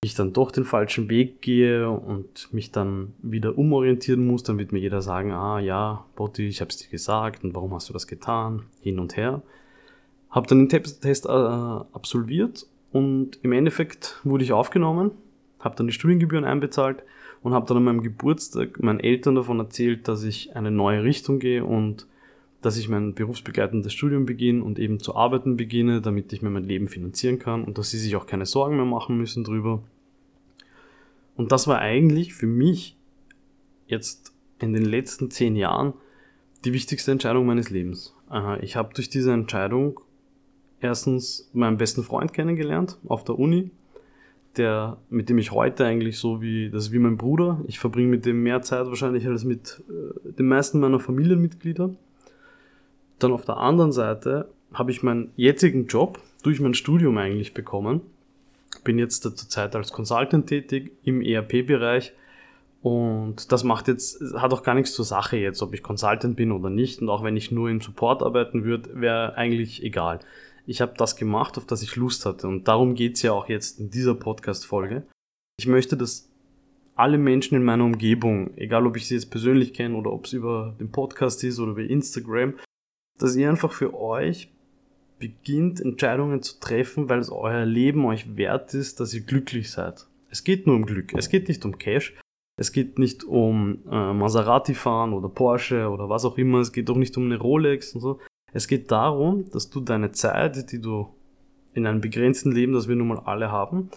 ich 0.04 0.16
dann 0.16 0.34
doch 0.34 0.52
den 0.52 0.66
falschen 0.66 1.10
Weg 1.10 1.42
gehe 1.42 1.90
und 1.90 2.54
mich 2.54 2.72
dann 2.72 3.14
wieder 3.22 3.58
umorientieren 3.58 4.26
muss, 4.26 4.44
dann 4.44 4.58
wird 4.58 4.72
mir 4.72 4.80
jeder 4.80 5.02
sagen, 5.02 5.32
ah 5.32 5.60
ja, 5.60 6.06
Botti, 6.16 6.48
ich 6.48 6.62
habe 6.62 6.70
es 6.70 6.78
dir 6.78 6.90
gesagt 6.90 7.44
und 7.44 7.56
warum 7.56 7.74
hast 7.74 7.90
du 7.90 7.94
das 7.94 8.08
getan, 8.08 8.64
hin 8.82 9.00
und 9.00 9.18
her. 9.18 9.42
Habe 10.30 10.48
dann 10.48 10.68
den 10.68 10.70
Test 10.70 11.26
äh, 11.26 11.30
absolviert 11.30 12.68
und 12.92 13.40
im 13.42 13.52
Endeffekt 13.52 14.20
wurde 14.24 14.44
ich 14.44 14.54
aufgenommen, 14.54 15.12
habe 15.60 15.76
dann 15.76 15.88
die 15.88 15.94
Studiengebühren 15.94 16.46
einbezahlt 16.46 17.04
und 17.42 17.54
habe 17.54 17.66
dann 17.68 17.78
an 17.78 17.84
meinem 17.84 18.02
Geburtstag 18.02 18.82
meinen 18.82 19.00
Eltern 19.00 19.36
davon 19.36 19.60
erzählt, 19.60 20.08
dass 20.08 20.24
ich 20.24 20.56
eine 20.56 20.72
neue 20.72 21.04
Richtung 21.04 21.40
gehe 21.40 21.66
und 21.66 22.08
dass 22.66 22.78
ich 22.78 22.90
mein 22.90 23.14
berufsbegleitendes 23.14 23.94
Studium 23.94 24.26
beginne 24.26 24.64
und 24.64 24.80
eben 24.80 25.00
zu 25.00 25.16
arbeiten 25.16 25.56
beginne, 25.56 26.02
damit 26.02 26.34
ich 26.34 26.42
mir 26.42 26.50
mein 26.50 26.64
Leben 26.64 26.88
finanzieren 26.88 27.38
kann 27.38 27.64
und 27.64 27.78
dass 27.78 27.92
sie 27.92 28.00
sich 28.00 28.16
auch 28.16 28.26
keine 28.26 28.48
Sorgen 28.48 28.76
mehr 28.76 28.86
machen 28.86 29.18
müssen 29.18 29.44
drüber. 29.44 29.84
Und 31.36 31.52
das 31.52 31.68
war 31.68 31.78
eigentlich 31.78 32.34
für 32.34 32.48
mich 32.48 32.98
jetzt 33.86 34.34
in 34.60 34.74
den 34.74 34.84
letzten 34.84 35.30
zehn 35.30 35.56
Jahren 35.56 35.94
die 36.64 36.74
wichtigste 36.74 37.12
Entscheidung 37.12 37.46
meines 37.46 37.70
Lebens. 37.70 38.16
Ich 38.62 38.76
habe 38.76 38.96
durch 38.96 39.10
diese 39.10 39.32
Entscheidung 39.32 40.00
erstens 40.80 41.48
meinen 41.54 41.78
besten 41.78 42.02
Freund 42.02 42.34
kennengelernt 42.34 42.98
auf 43.06 43.24
der 43.24 43.38
Uni, 43.38 43.70
der, 44.58 44.98
mit 45.12 45.30
dem 45.30 45.38
ich 45.38 45.52
heute 45.52 45.86
eigentlich 45.86 46.18
so 46.18 46.42
wie, 46.42 46.72
das 46.72 46.86
ist 46.86 46.92
wie 46.92 47.00
mein 47.00 47.18
Bruder. 47.18 47.62
Ich 47.68 47.78
verbringe 47.78 48.10
mit 48.10 48.26
dem 48.26 48.42
mehr 48.42 48.64
Zeit 48.64 48.88
wahrscheinlich 48.88 49.28
als 49.28 49.44
mit 49.44 49.84
äh, 49.88 50.32
den 50.32 50.48
meisten 50.48 50.80
meiner 50.80 51.00
Familienmitglieder. 51.00 51.96
Dann 53.20 53.32
auf 53.32 53.46
der 53.46 53.58
anderen 53.58 53.92
Seite 53.92 54.50
habe 54.74 54.92
ich 54.92 55.04
meinen 55.04 55.32
jetzigen 55.36 55.88
Job 55.88 56.20
durch 56.44 56.60
mein 56.60 56.74
Studium 56.74 57.18
eigentlich 57.18 57.54
bekommen 57.54 58.02
bin 58.86 59.00
jetzt 59.00 59.24
zurzeit 59.24 59.76
als 59.76 59.92
Consultant 59.92 60.48
tätig 60.48 60.94
im 61.04 61.22
ERP-Bereich 61.22 62.14
und 62.82 63.52
das 63.52 63.64
macht 63.66 63.90
jetzt, 63.90 64.22
hat 64.36 64.54
auch 64.54 64.64
gar 64.64 64.76
nichts 64.76 64.94
zur 64.94 65.04
Sache 65.04 65.38
jetzt, 65.38 65.62
ob 65.62 65.74
ich 65.74 65.84
Consultant 65.84 66.38
bin 66.38 66.52
oder 66.52 66.70
nicht. 66.70 67.02
Und 67.02 67.10
auch 67.10 67.24
wenn 67.24 67.36
ich 67.36 67.52
nur 67.52 67.68
im 67.68 67.82
Support 67.82 68.22
arbeiten 68.22 68.64
würde, 68.64 69.02
wäre 69.02 69.36
eigentlich 69.36 69.84
egal. 69.84 70.20
Ich 70.68 70.82
habe 70.82 70.94
das 70.96 71.16
gemacht, 71.16 71.58
auf 71.58 71.66
das 71.66 71.82
ich 71.82 71.96
Lust 71.96 72.28
hatte. 72.28 72.48
Und 72.48 72.68
darum 72.68 72.94
geht's 72.94 73.24
ja 73.24 73.34
auch 73.34 73.50
jetzt 73.50 73.80
in 73.80 73.90
dieser 73.90 74.14
Podcast-Folge. 74.14 75.04
Ich 75.58 75.66
möchte, 75.66 75.98
dass 75.98 76.30
alle 76.96 77.18
Menschen 77.18 77.56
in 77.56 77.64
meiner 77.64 77.84
Umgebung, 77.84 78.56
egal 78.56 78.86
ob 78.86 78.98
ich 78.98 79.08
sie 79.08 79.16
jetzt 79.16 79.32
persönlich 79.32 79.74
kenne 79.74 79.96
oder 79.96 80.14
ob 80.14 80.26
es 80.26 80.34
über 80.34 80.76
den 80.80 80.92
Podcast 80.92 81.44
ist 81.44 81.60
oder 81.60 81.72
über 81.72 81.82
Instagram, 81.82 82.54
dass 83.18 83.36
ihr 83.36 83.50
einfach 83.50 83.72
für 83.72 83.94
euch 83.94 84.50
beginnt 85.20 85.80
Entscheidungen 85.80 86.42
zu 86.42 86.60
treffen, 86.60 87.10
weil 87.10 87.20
es 87.20 87.30
euer 87.30 87.66
Leben 87.66 88.06
euch 88.06 88.36
wert 88.36 88.74
ist, 88.74 89.00
dass 89.00 89.14
ihr 89.14 89.22
glücklich 89.22 89.72
seid. 89.72 90.08
Es 90.30 90.44
geht 90.44 90.68
nur 90.68 90.76
um 90.76 90.86
Glück. 90.86 91.14
Es 91.14 91.30
geht 91.30 91.48
nicht 91.48 91.64
um 91.66 91.78
Cash. 91.78 92.14
Es 92.58 92.72
geht 92.72 93.00
nicht 93.00 93.24
um 93.24 93.80
äh, 93.90 94.14
Maserati 94.14 94.74
fahren 94.74 95.14
oder 95.14 95.30
Porsche 95.30 95.90
oder 95.90 96.10
was 96.10 96.26
auch 96.26 96.38
immer. 96.38 96.60
Es 96.60 96.72
geht 96.72 96.90
auch 96.90 96.98
nicht 96.98 97.16
um 97.18 97.26
eine 97.26 97.38
Rolex 97.38 97.94
und 97.96 98.02
so. 98.02 98.20
Es 98.54 98.68
geht 98.68 98.92
darum, 98.92 99.50
dass 99.52 99.70
du 99.70 99.82
deine 99.82 100.12
Zeit, 100.12 100.72
die 100.72 100.80
du 100.80 101.10
in 101.74 101.86
einem 101.86 102.00
begrenzten 102.00 102.52
Leben, 102.52 102.74
das 102.74 102.88
wir 102.88 102.96
nun 102.96 103.10
mal 103.10 103.20
alle 103.20 103.52
haben, 103.52 103.90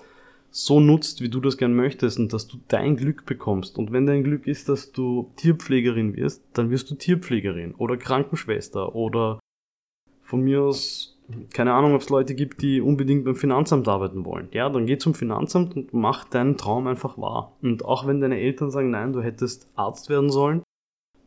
so 0.50 0.80
nutzt, 0.80 1.20
wie 1.20 1.28
du 1.28 1.40
das 1.40 1.56
gern 1.56 1.74
möchtest 1.74 2.18
und 2.18 2.32
dass 2.32 2.48
du 2.48 2.58
dein 2.68 2.96
Glück 2.96 3.26
bekommst. 3.26 3.78
Und 3.78 3.92
wenn 3.92 4.06
dein 4.06 4.24
Glück 4.24 4.46
ist, 4.46 4.68
dass 4.68 4.92
du 4.92 5.30
Tierpflegerin 5.36 6.16
wirst, 6.16 6.44
dann 6.54 6.70
wirst 6.70 6.90
du 6.90 6.94
Tierpflegerin 6.94 7.74
oder 7.74 7.96
Krankenschwester 7.96 8.94
oder 8.94 9.38
von 10.22 10.40
mir 10.40 10.62
aus, 10.62 11.18
keine 11.52 11.72
Ahnung, 11.72 11.94
ob 11.94 12.00
es 12.00 12.10
Leute 12.10 12.34
gibt, 12.34 12.62
die 12.62 12.80
unbedingt 12.80 13.24
beim 13.24 13.36
Finanzamt 13.36 13.88
arbeiten 13.88 14.24
wollen. 14.24 14.48
Ja, 14.52 14.68
dann 14.68 14.86
geh 14.86 14.98
zum 14.98 15.14
Finanzamt 15.14 15.76
und 15.76 15.94
mach 15.94 16.24
deinen 16.24 16.56
Traum 16.56 16.86
einfach 16.86 17.18
wahr. 17.18 17.56
Und 17.62 17.84
auch 17.84 18.06
wenn 18.06 18.20
deine 18.20 18.38
Eltern 18.38 18.70
sagen, 18.70 18.90
nein, 18.90 19.12
du 19.12 19.22
hättest 19.22 19.68
Arzt 19.74 20.08
werden 20.08 20.30
sollen 20.30 20.62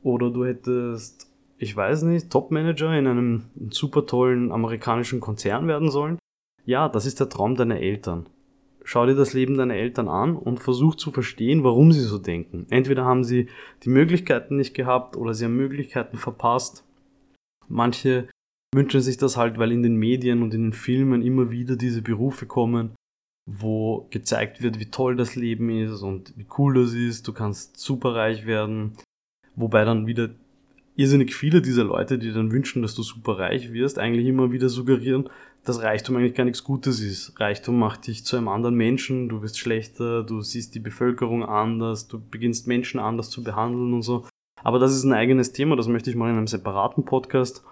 oder 0.04 0.30
du 0.30 0.46
hättest, 0.46 1.32
ich 1.58 1.76
weiß 1.76 2.04
nicht, 2.04 2.32
Topmanager 2.32 2.98
in 2.98 3.08
einem 3.08 3.44
super 3.70 4.06
tollen 4.06 4.52
amerikanischen 4.52 5.20
Konzern 5.20 5.68
werden 5.68 5.90
sollen, 5.90 6.18
ja, 6.66 6.90
das 6.90 7.06
ist 7.06 7.20
der 7.20 7.30
Traum 7.30 7.56
deiner 7.56 7.80
Eltern. 7.80 8.28
Schau 8.92 9.06
dir 9.06 9.16
das 9.16 9.32
Leben 9.32 9.56
deiner 9.56 9.76
Eltern 9.76 10.10
an 10.10 10.36
und 10.36 10.60
versuch 10.60 10.96
zu 10.96 11.12
verstehen, 11.12 11.64
warum 11.64 11.94
sie 11.94 12.02
so 12.02 12.18
denken. 12.18 12.68
Entweder 12.72 13.06
haben 13.06 13.24
sie 13.24 13.48
die 13.84 13.90
Möglichkeiten 13.90 14.58
nicht 14.58 14.74
gehabt 14.74 15.16
oder 15.16 15.34
sie 15.34 15.46
haben 15.46 15.56
Möglichkeiten 15.56 16.18
verpasst. 16.18 16.84
Manche 17.70 18.28
wünschen 18.76 19.00
sich 19.00 19.16
das 19.16 19.38
halt, 19.38 19.58
weil 19.58 19.72
in 19.72 19.82
den 19.82 19.96
Medien 19.96 20.44
und 20.44 20.54
in 20.54 20.64
den 20.64 20.74
Filmen 20.74 21.22
immer 21.22 21.52
wieder 21.52 21.78
diese 21.78 22.02
Berufe 22.02 22.48
kommen, 22.48 22.92
wo 23.50 24.08
gezeigt 24.10 24.62
wird, 24.62 24.78
wie 24.78 24.92
toll 24.92 25.16
das 25.16 25.38
Leben 25.38 25.70
ist 25.70 26.02
und 26.02 26.34
wie 26.36 26.48
cool 26.58 26.74
das 26.74 26.94
ist, 26.94 27.26
du 27.30 27.32
kannst 27.32 27.80
superreich 27.80 28.46
werden, 28.46 28.98
wobei 29.56 29.86
dann 29.86 30.06
wieder 30.06 30.32
irrsinnig 30.98 31.34
viele 31.34 31.62
dieser 31.62 31.86
Leute, 31.86 32.20
die 32.20 32.34
dann 32.34 32.52
wünschen, 32.52 32.82
dass 32.82 32.94
du 32.94 33.04
superreich 33.04 33.72
wirst, 33.72 34.00
eigentlich 34.00 34.28
immer 34.28 34.52
wieder 34.52 34.68
suggerieren, 34.68 35.30
dass 35.64 35.82
Reichtum 35.82 36.16
eigentlich 36.18 36.34
gar 36.34 36.46
nichts 36.46 36.64
Gutes 36.64 37.02
ist. 37.02 37.40
Reichtum 37.40 37.78
macht 37.78 38.08
dich 38.08 38.26
zu 38.26 38.36
einem 38.36 38.48
anderen 38.48 38.76
Menschen, 38.76 39.30
du 39.30 39.42
wirst 39.42 39.60
schlechter, 39.60 40.24
du 40.24 40.42
siehst 40.42 40.74
die 40.74 40.80
Bevölkerung 40.80 41.44
anders, 41.46 42.08
du 42.08 42.20
beginnst 42.20 42.68
Menschen 42.68 43.00
anders 43.00 43.30
zu 43.30 43.44
behandeln 43.44 43.94
und 43.94 44.02
so. 44.02 44.26
Aber 44.64 44.80
das 44.80 44.96
ist 44.96 45.04
ein 45.04 45.14
eigenes 45.14 45.54
Thema, 45.54 45.76
das 45.76 45.88
möchte 45.88 46.10
ich 46.10 46.16
mal 46.16 46.30
in 46.30 46.38
einem 46.38 46.48
separaten 46.48 47.06
Podcast 47.06 47.64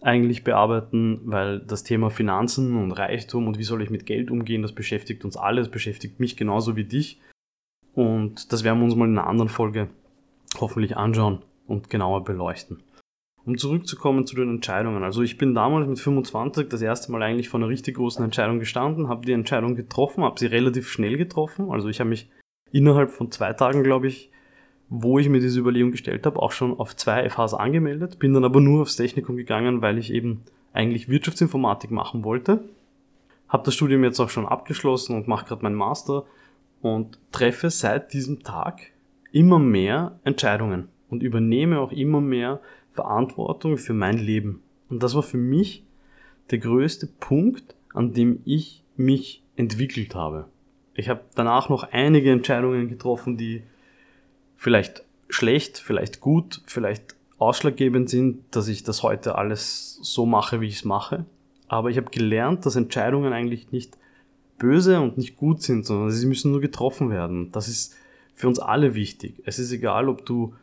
eigentlich 0.00 0.44
bearbeiten, 0.44 1.20
weil 1.24 1.60
das 1.60 1.82
Thema 1.82 2.10
Finanzen 2.10 2.76
und 2.76 2.92
Reichtum 2.92 3.48
und 3.48 3.58
wie 3.58 3.64
soll 3.64 3.82
ich 3.82 3.90
mit 3.90 4.04
Geld 4.04 4.30
umgehen, 4.30 4.62
das 4.62 4.72
beschäftigt 4.72 5.24
uns 5.24 5.36
alle, 5.36 5.62
das 5.62 5.70
beschäftigt 5.70 6.20
mich 6.20 6.36
genauso 6.36 6.76
wie 6.76 6.84
dich. 6.84 7.20
Und 7.94 8.52
das 8.52 8.64
werden 8.64 8.80
wir 8.80 8.84
uns 8.84 8.96
mal 8.96 9.08
in 9.08 9.18
einer 9.18 9.26
anderen 9.26 9.48
Folge 9.48 9.88
hoffentlich 10.60 10.96
anschauen 10.96 11.42
und 11.66 11.88
genauer 11.88 12.24
beleuchten. 12.24 12.82
Um 13.46 13.58
zurückzukommen 13.58 14.26
zu 14.26 14.36
den 14.36 14.48
Entscheidungen. 14.48 15.02
Also 15.02 15.22
ich 15.22 15.36
bin 15.36 15.54
damals 15.54 15.86
mit 15.86 15.98
25 15.98 16.68
das 16.68 16.80
erste 16.80 17.12
Mal 17.12 17.22
eigentlich 17.22 17.50
vor 17.50 17.60
einer 17.60 17.68
richtig 17.68 17.96
großen 17.96 18.24
Entscheidung 18.24 18.58
gestanden, 18.58 19.08
habe 19.08 19.26
die 19.26 19.32
Entscheidung 19.32 19.74
getroffen, 19.76 20.24
habe 20.24 20.40
sie 20.40 20.46
relativ 20.46 20.88
schnell 20.88 21.18
getroffen. 21.18 21.70
Also 21.70 21.88
ich 21.88 22.00
habe 22.00 22.10
mich 22.10 22.30
innerhalb 22.72 23.10
von 23.10 23.30
zwei 23.30 23.52
Tagen, 23.52 23.82
glaube 23.82 24.06
ich, 24.06 24.30
wo 24.88 25.18
ich 25.18 25.28
mir 25.28 25.40
diese 25.40 25.60
Überlegung 25.60 25.90
gestellt 25.90 26.26
habe, 26.26 26.40
auch 26.40 26.52
schon 26.52 26.78
auf 26.78 26.96
zwei 26.96 27.28
FHs 27.28 27.54
angemeldet, 27.54 28.18
bin 28.18 28.32
dann 28.32 28.44
aber 28.44 28.60
nur 28.60 28.82
aufs 28.82 28.96
Technikum 28.96 29.36
gegangen, 29.36 29.82
weil 29.82 29.98
ich 29.98 30.12
eben 30.12 30.42
eigentlich 30.72 31.08
Wirtschaftsinformatik 31.08 31.90
machen 31.90 32.24
wollte. 32.24 32.64
Habe 33.48 33.64
das 33.64 33.74
Studium 33.74 34.04
jetzt 34.04 34.20
auch 34.20 34.30
schon 34.30 34.46
abgeschlossen 34.46 35.16
und 35.16 35.28
mache 35.28 35.46
gerade 35.46 35.62
meinen 35.62 35.74
Master 35.74 36.24
und 36.82 37.18
treffe 37.32 37.70
seit 37.70 38.12
diesem 38.12 38.42
Tag 38.42 38.80
immer 39.32 39.58
mehr 39.58 40.18
Entscheidungen 40.24 40.88
und 41.08 41.22
übernehme 41.22 41.80
auch 41.80 41.92
immer 41.92 42.20
mehr 42.20 42.60
Verantwortung 42.94 43.76
für 43.76 43.92
mein 43.92 44.18
Leben. 44.18 44.62
Und 44.88 45.02
das 45.02 45.14
war 45.14 45.22
für 45.22 45.36
mich 45.36 45.84
der 46.50 46.58
größte 46.58 47.06
Punkt, 47.06 47.74
an 47.92 48.12
dem 48.12 48.40
ich 48.44 48.82
mich 48.96 49.42
entwickelt 49.56 50.14
habe. 50.14 50.46
Ich 50.94 51.08
habe 51.08 51.22
danach 51.34 51.68
noch 51.68 51.84
einige 51.84 52.30
Entscheidungen 52.30 52.88
getroffen, 52.88 53.36
die 53.36 53.62
vielleicht 54.56 55.04
schlecht, 55.28 55.78
vielleicht 55.78 56.20
gut, 56.20 56.62
vielleicht 56.66 57.16
ausschlaggebend 57.38 58.08
sind, 58.08 58.44
dass 58.52 58.68
ich 58.68 58.84
das 58.84 59.02
heute 59.02 59.36
alles 59.36 59.98
so 60.02 60.26
mache, 60.26 60.60
wie 60.60 60.68
ich 60.68 60.76
es 60.76 60.84
mache. 60.84 61.24
Aber 61.66 61.90
ich 61.90 61.96
habe 61.96 62.10
gelernt, 62.10 62.64
dass 62.64 62.76
Entscheidungen 62.76 63.32
eigentlich 63.32 63.72
nicht 63.72 63.98
böse 64.58 65.00
und 65.00 65.18
nicht 65.18 65.36
gut 65.36 65.62
sind, 65.62 65.84
sondern 65.84 66.10
sie 66.10 66.26
müssen 66.26 66.52
nur 66.52 66.60
getroffen 66.60 67.10
werden. 67.10 67.50
Das 67.50 67.66
ist 67.68 67.96
für 68.34 68.46
uns 68.46 68.60
alle 68.60 68.94
wichtig. 68.94 69.42
Es 69.44 69.58
ist 69.58 69.72
egal, 69.72 70.08
ob 70.08 70.24
du, 70.24 70.54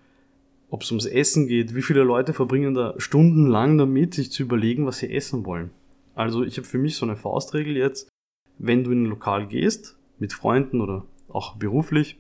ob 0.72 0.84
es 0.84 0.92
ums 0.92 1.06
Essen 1.06 1.48
geht, 1.48 1.76
wie 1.76 1.82
viele 1.82 2.02
Leute 2.02 2.34
verbringen 2.34 2.74
da 2.74 2.96
stundenlang 2.98 3.78
damit, 3.78 4.14
sich 4.14 4.32
zu 4.32 4.42
überlegen, 4.42 4.86
was 4.86 5.00
sie 5.00 5.14
essen 5.14 5.46
wollen. 5.46 5.70
Also 6.16 6.44
ich 6.44 6.58
habe 6.58 6.66
für 6.66 6.78
mich 6.78 6.96
so 6.96 7.06
eine 7.06 7.18
Faustregel 7.18 7.76
jetzt, 7.76 8.10
wenn 8.58 8.84
du 8.84 8.92
in 8.92 9.04
ein 9.04 9.10
Lokal 9.10 9.48
gehst, 9.48 9.98
mit 10.18 10.32
Freunden 10.34 10.80
oder 10.82 11.06
auch 11.28 11.58
beruflich, 11.58 12.18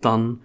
dann 0.00 0.40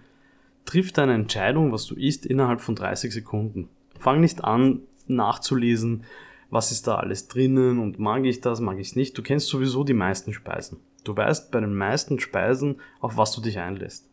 triff 0.64 0.92
deine 0.92 1.14
Entscheidung, 1.14 1.72
was 1.72 1.84
du 1.86 1.96
isst, 1.96 2.26
innerhalb 2.26 2.60
von 2.60 2.76
30 2.76 3.12
Sekunden. 3.12 3.68
Fang 3.98 4.20
nicht 4.20 4.44
an 4.44 4.82
nachzulesen, 5.08 6.04
was 6.48 6.70
ist 6.70 6.86
da 6.86 6.94
alles 6.94 7.26
drinnen 7.26 7.80
und 7.80 7.98
mag 7.98 8.24
ich 8.24 8.40
das, 8.40 8.60
mag 8.60 8.78
ich 8.78 8.88
es 8.88 8.96
nicht. 8.96 9.18
Du 9.18 9.22
kennst 9.22 9.48
sowieso 9.48 9.82
die 9.82 9.94
meisten 9.94 10.32
Speisen. 10.32 10.78
Du 11.02 11.16
weißt 11.16 11.50
bei 11.50 11.58
den 11.58 11.74
meisten 11.74 12.20
Speisen, 12.20 12.80
auf 13.00 13.16
was 13.16 13.32
du 13.32 13.40
dich 13.40 13.58
einlässt. 13.58 14.08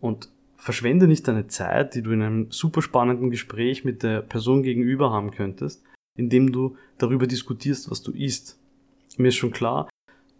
Und 0.00 0.30
verschwende 0.56 1.06
nicht 1.06 1.26
deine 1.28 1.46
Zeit, 1.46 1.94
die 1.94 2.02
du 2.02 2.12
in 2.12 2.22
einem 2.22 2.50
super 2.50 2.82
spannenden 2.82 3.30
Gespräch 3.30 3.84
mit 3.84 4.02
der 4.02 4.22
Person 4.22 4.62
gegenüber 4.62 5.10
haben 5.10 5.30
könntest, 5.30 5.82
indem 6.16 6.52
du 6.52 6.76
darüber 6.98 7.26
diskutierst, 7.26 7.90
was 7.90 8.02
du 8.02 8.12
isst. 8.12 8.58
Mir 9.16 9.28
ist 9.28 9.36
schon 9.36 9.50
klar, 9.50 9.88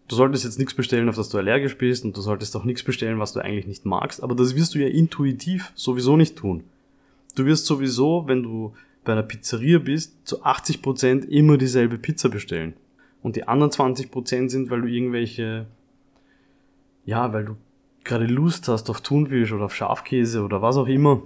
du 0.09 0.16
solltest 0.16 0.44
jetzt 0.44 0.59
nichts 0.59 0.75
bestellen, 0.75 1.09
auf 1.09 1.16
das 1.16 1.28
du 1.28 1.38
allergisch 1.38 1.76
bist 1.76 2.04
und 2.04 2.16
du 2.16 2.21
solltest 2.21 2.56
auch 2.56 2.64
nichts 2.64 2.83
bestellen, 2.83 3.18
was 3.18 3.33
du 3.33 3.40
eigentlich 3.40 3.66
nicht 3.66 3.85
magst, 3.85 4.23
aber 4.23 4.35
das 4.35 4.54
wirst 4.54 4.75
du 4.75 4.78
ja 4.78 4.88
intuitiv 4.88 5.73
sowieso 5.75 6.16
nicht 6.16 6.37
tun. 6.37 6.64
Du 7.35 7.47
wirst 7.47 7.66
sowieso, 7.66 8.26
wenn 8.26 8.42
du 8.42 8.75
bei 9.04 9.12
einer 9.12 9.23
Pizzeria 9.23 9.78
bist, 9.78 10.16
zu 10.26 10.44
80% 10.44 11.28
immer 11.28 11.59
dieselbe 11.59 11.99
Pizza 11.99 12.28
bestellen. 12.28 12.75
Und 13.23 13.37
die 13.37 13.49
anderen 13.49 13.71
20% 13.71 14.49
sind, 14.49 14.71
weil 14.71 14.83
du 14.83 14.88
irgendwelche, 14.88 15.66
ja, 17.04 17.33
weil 17.33 17.44
du 17.44 17.56
gerade 18.05 18.27
Lust 18.27 18.69
hast 18.69 18.91
auf 18.91 19.01
Thunfisch 19.01 19.53
oder 19.53 19.65
auf 19.65 19.75
Schafkäse 19.75 20.43
oder 20.43 20.63
was 20.63 20.77
auch 20.77 20.87
immer. 20.87 21.23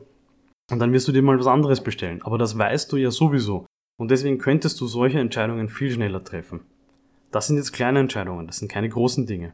Und 0.70 0.78
dann 0.78 0.92
wirst 0.92 1.08
du 1.08 1.12
dir 1.12 1.22
mal 1.22 1.38
was 1.38 1.46
anderes 1.46 1.82
bestellen. 1.82 2.22
Aber 2.22 2.38
das 2.38 2.56
weißt 2.56 2.92
du 2.92 2.96
ja 2.96 3.10
sowieso. 3.10 3.66
Und 3.98 4.10
deswegen 4.10 4.38
könntest 4.38 4.80
du 4.80 4.86
solche 4.86 5.18
Entscheidungen 5.18 5.68
viel 5.68 5.90
schneller 5.90 6.22
treffen. 6.22 6.60
Das 7.30 7.46
sind 7.46 7.56
jetzt 7.56 7.72
kleine 7.72 8.00
Entscheidungen, 8.00 8.46
das 8.46 8.58
sind 8.58 8.70
keine 8.70 8.88
großen 8.88 9.26
Dinge. 9.26 9.52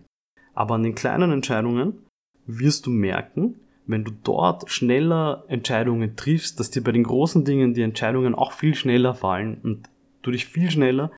Aber 0.54 0.74
an 0.74 0.82
den 0.82 0.94
kleinen 0.94 1.32
Entscheidungen 1.32 2.04
wirst 2.46 2.86
du 2.86 2.90
merken, 2.90 3.58
wenn 3.86 4.04
du 4.04 4.12
dort 4.22 4.70
schneller 4.70 5.44
Entscheidungen 5.48 6.16
triffst, 6.16 6.60
dass 6.60 6.70
dir 6.70 6.82
bei 6.82 6.92
den 6.92 7.02
großen 7.04 7.44
Dingen 7.44 7.74
die 7.74 7.82
Entscheidungen 7.82 8.34
auch 8.34 8.52
viel 8.52 8.74
schneller 8.74 9.14
fallen 9.14 9.60
und 9.62 9.88
du 10.22 10.30
dich 10.30 10.46
viel 10.46 10.70
schneller 10.70 11.10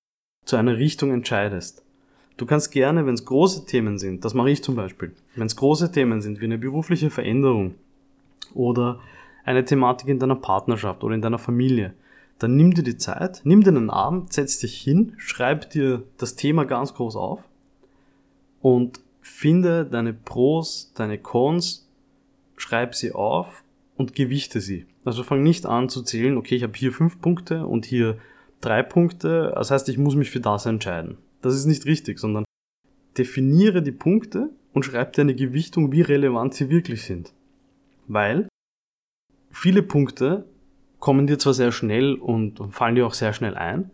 zu 0.44 0.56
einer 0.56 0.76
Richtung 0.76 1.12
entscheidest. 1.12 1.85
Du 2.36 2.44
kannst 2.44 2.70
gerne, 2.70 3.06
wenn 3.06 3.14
es 3.14 3.24
große 3.24 3.64
Themen 3.64 3.98
sind, 3.98 4.24
das 4.24 4.34
mache 4.34 4.50
ich 4.50 4.62
zum 4.62 4.76
Beispiel, 4.76 5.12
wenn 5.36 5.46
es 5.46 5.56
große 5.56 5.90
Themen 5.90 6.20
sind 6.20 6.40
wie 6.40 6.44
eine 6.44 6.58
berufliche 6.58 7.10
Veränderung 7.10 7.74
oder 8.54 9.00
eine 9.44 9.64
Thematik 9.64 10.08
in 10.08 10.18
deiner 10.18 10.36
Partnerschaft 10.36 11.02
oder 11.02 11.14
in 11.14 11.22
deiner 11.22 11.38
Familie, 11.38 11.94
dann 12.38 12.56
nimm 12.56 12.74
dir 12.74 12.82
die 12.82 12.98
Zeit, 12.98 13.40
nimm 13.44 13.62
dir 13.62 13.70
einen 13.70 13.88
Abend, 13.88 14.32
setz 14.32 14.58
dich 14.58 14.78
hin, 14.78 15.14
schreib 15.16 15.70
dir 15.70 16.02
das 16.18 16.36
Thema 16.36 16.64
ganz 16.64 16.92
groß 16.92 17.16
auf 17.16 17.40
und 18.60 19.00
finde 19.22 19.86
deine 19.86 20.12
Pros, 20.12 20.92
deine 20.94 21.18
Cons 21.18 21.88
schreib 22.56 22.94
sie 22.94 23.12
auf 23.12 23.62
und 23.96 24.14
gewichte 24.14 24.60
sie. 24.60 24.86
Also 25.04 25.22
fang 25.22 25.42
nicht 25.42 25.64
an 25.64 25.88
zu 25.88 26.02
zählen, 26.02 26.36
okay, 26.36 26.56
ich 26.56 26.62
habe 26.62 26.76
hier 26.76 26.92
fünf 26.92 27.20
Punkte 27.20 27.66
und 27.66 27.86
hier 27.86 28.18
drei 28.60 28.82
Punkte, 28.82 29.52
das 29.54 29.70
heißt, 29.70 29.88
ich 29.88 29.96
muss 29.96 30.16
mich 30.16 30.30
für 30.30 30.40
das 30.40 30.66
entscheiden. 30.66 31.16
Das 31.42 31.54
ist 31.54 31.66
nicht 31.66 31.86
richtig, 31.86 32.18
sondern 32.18 32.44
definiere 33.16 33.82
die 33.82 33.92
Punkte 33.92 34.50
und 34.72 34.84
schreib 34.84 35.12
dir 35.12 35.22
eine 35.22 35.34
Gewichtung, 35.34 35.92
wie 35.92 36.02
relevant 36.02 36.54
sie 36.54 36.68
wirklich 36.70 37.02
sind. 37.02 37.32
Weil 38.08 38.48
viele 39.50 39.82
Punkte 39.82 40.46
kommen 40.98 41.26
dir 41.26 41.38
zwar 41.38 41.54
sehr 41.54 41.72
schnell 41.72 42.14
und 42.14 42.60
fallen 42.72 42.94
dir 42.94 43.06
auch 43.06 43.14
sehr 43.14 43.32
schnell 43.32 43.54
ein, 43.54 43.90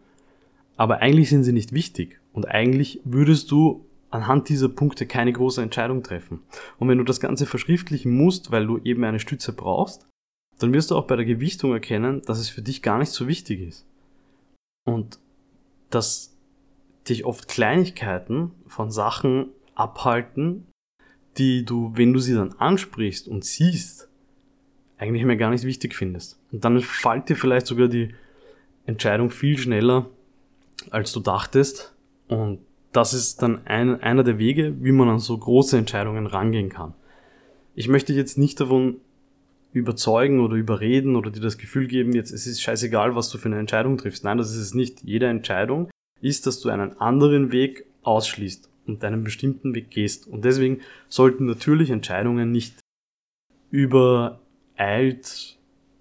aber 0.76 0.98
eigentlich 0.98 1.30
sind 1.30 1.44
sie 1.44 1.52
nicht 1.52 1.72
wichtig. 1.72 2.20
Und 2.32 2.48
eigentlich 2.48 3.00
würdest 3.04 3.50
du 3.50 3.86
anhand 4.10 4.48
dieser 4.48 4.68
Punkte 4.68 5.06
keine 5.06 5.32
große 5.32 5.62
Entscheidung 5.62 6.02
treffen. 6.02 6.40
Und 6.78 6.88
wenn 6.88 6.98
du 6.98 7.04
das 7.04 7.20
Ganze 7.20 7.46
verschriftlichen 7.46 8.14
musst, 8.14 8.50
weil 8.50 8.66
du 8.66 8.78
eben 8.78 9.04
eine 9.04 9.20
Stütze 9.20 9.52
brauchst, 9.52 10.06
dann 10.58 10.72
wirst 10.72 10.90
du 10.90 10.96
auch 10.96 11.06
bei 11.06 11.16
der 11.16 11.24
Gewichtung 11.24 11.72
erkennen, 11.72 12.22
dass 12.22 12.38
es 12.38 12.48
für 12.48 12.62
dich 12.62 12.82
gar 12.82 12.98
nicht 12.98 13.10
so 13.10 13.26
wichtig 13.26 13.60
ist. 13.60 13.86
Und 14.84 15.18
dass 15.90 16.31
dich 17.08 17.24
oft 17.24 17.48
Kleinigkeiten 17.48 18.52
von 18.66 18.90
Sachen 18.90 19.48
abhalten, 19.74 20.66
die 21.38 21.64
du, 21.64 21.92
wenn 21.94 22.12
du 22.12 22.18
sie 22.18 22.34
dann 22.34 22.52
ansprichst 22.52 23.28
und 23.28 23.44
siehst, 23.44 24.08
eigentlich 24.98 25.24
mehr 25.24 25.36
gar 25.36 25.50
nicht 25.50 25.64
wichtig 25.64 25.94
findest. 25.94 26.38
Und 26.52 26.64
dann 26.64 26.80
fällt 26.80 27.28
dir 27.28 27.36
vielleicht 27.36 27.66
sogar 27.66 27.88
die 27.88 28.14
Entscheidung 28.86 29.30
viel 29.30 29.58
schneller, 29.58 30.08
als 30.90 31.12
du 31.12 31.20
dachtest. 31.20 31.94
Und 32.28 32.60
das 32.92 33.14
ist 33.14 33.42
dann 33.42 33.66
ein, 33.66 34.00
einer 34.00 34.22
der 34.22 34.38
Wege, 34.38 34.76
wie 34.80 34.92
man 34.92 35.08
an 35.08 35.18
so 35.18 35.36
große 35.36 35.76
Entscheidungen 35.76 36.26
rangehen 36.26 36.68
kann. 36.68 36.94
Ich 37.74 37.88
möchte 37.88 38.12
jetzt 38.12 38.38
nicht 38.38 38.60
davon 38.60 38.98
überzeugen 39.72 40.40
oder 40.40 40.56
überreden 40.56 41.16
oder 41.16 41.30
dir 41.30 41.40
das 41.40 41.56
Gefühl 41.56 41.86
geben, 41.86 42.12
jetzt 42.12 42.30
es 42.30 42.46
ist 42.46 42.60
scheißegal, 42.60 43.16
was 43.16 43.30
du 43.30 43.38
für 43.38 43.46
eine 43.46 43.58
Entscheidung 43.58 43.96
triffst. 43.96 44.22
Nein, 44.22 44.36
das 44.36 44.50
ist 44.50 44.58
es 44.58 44.74
nicht. 44.74 45.02
Jede 45.02 45.26
Entscheidung 45.26 45.88
ist, 46.22 46.46
dass 46.46 46.60
du 46.60 46.70
einen 46.70 46.98
anderen 47.00 47.52
Weg 47.52 47.84
ausschließt 48.02 48.70
und 48.86 49.04
einen 49.04 49.24
bestimmten 49.24 49.74
Weg 49.74 49.90
gehst. 49.90 50.26
Und 50.26 50.44
deswegen 50.44 50.80
sollten 51.08 51.46
natürlich 51.46 51.90
Entscheidungen 51.90 52.50
nicht 52.50 52.76
übereilt 53.70 55.58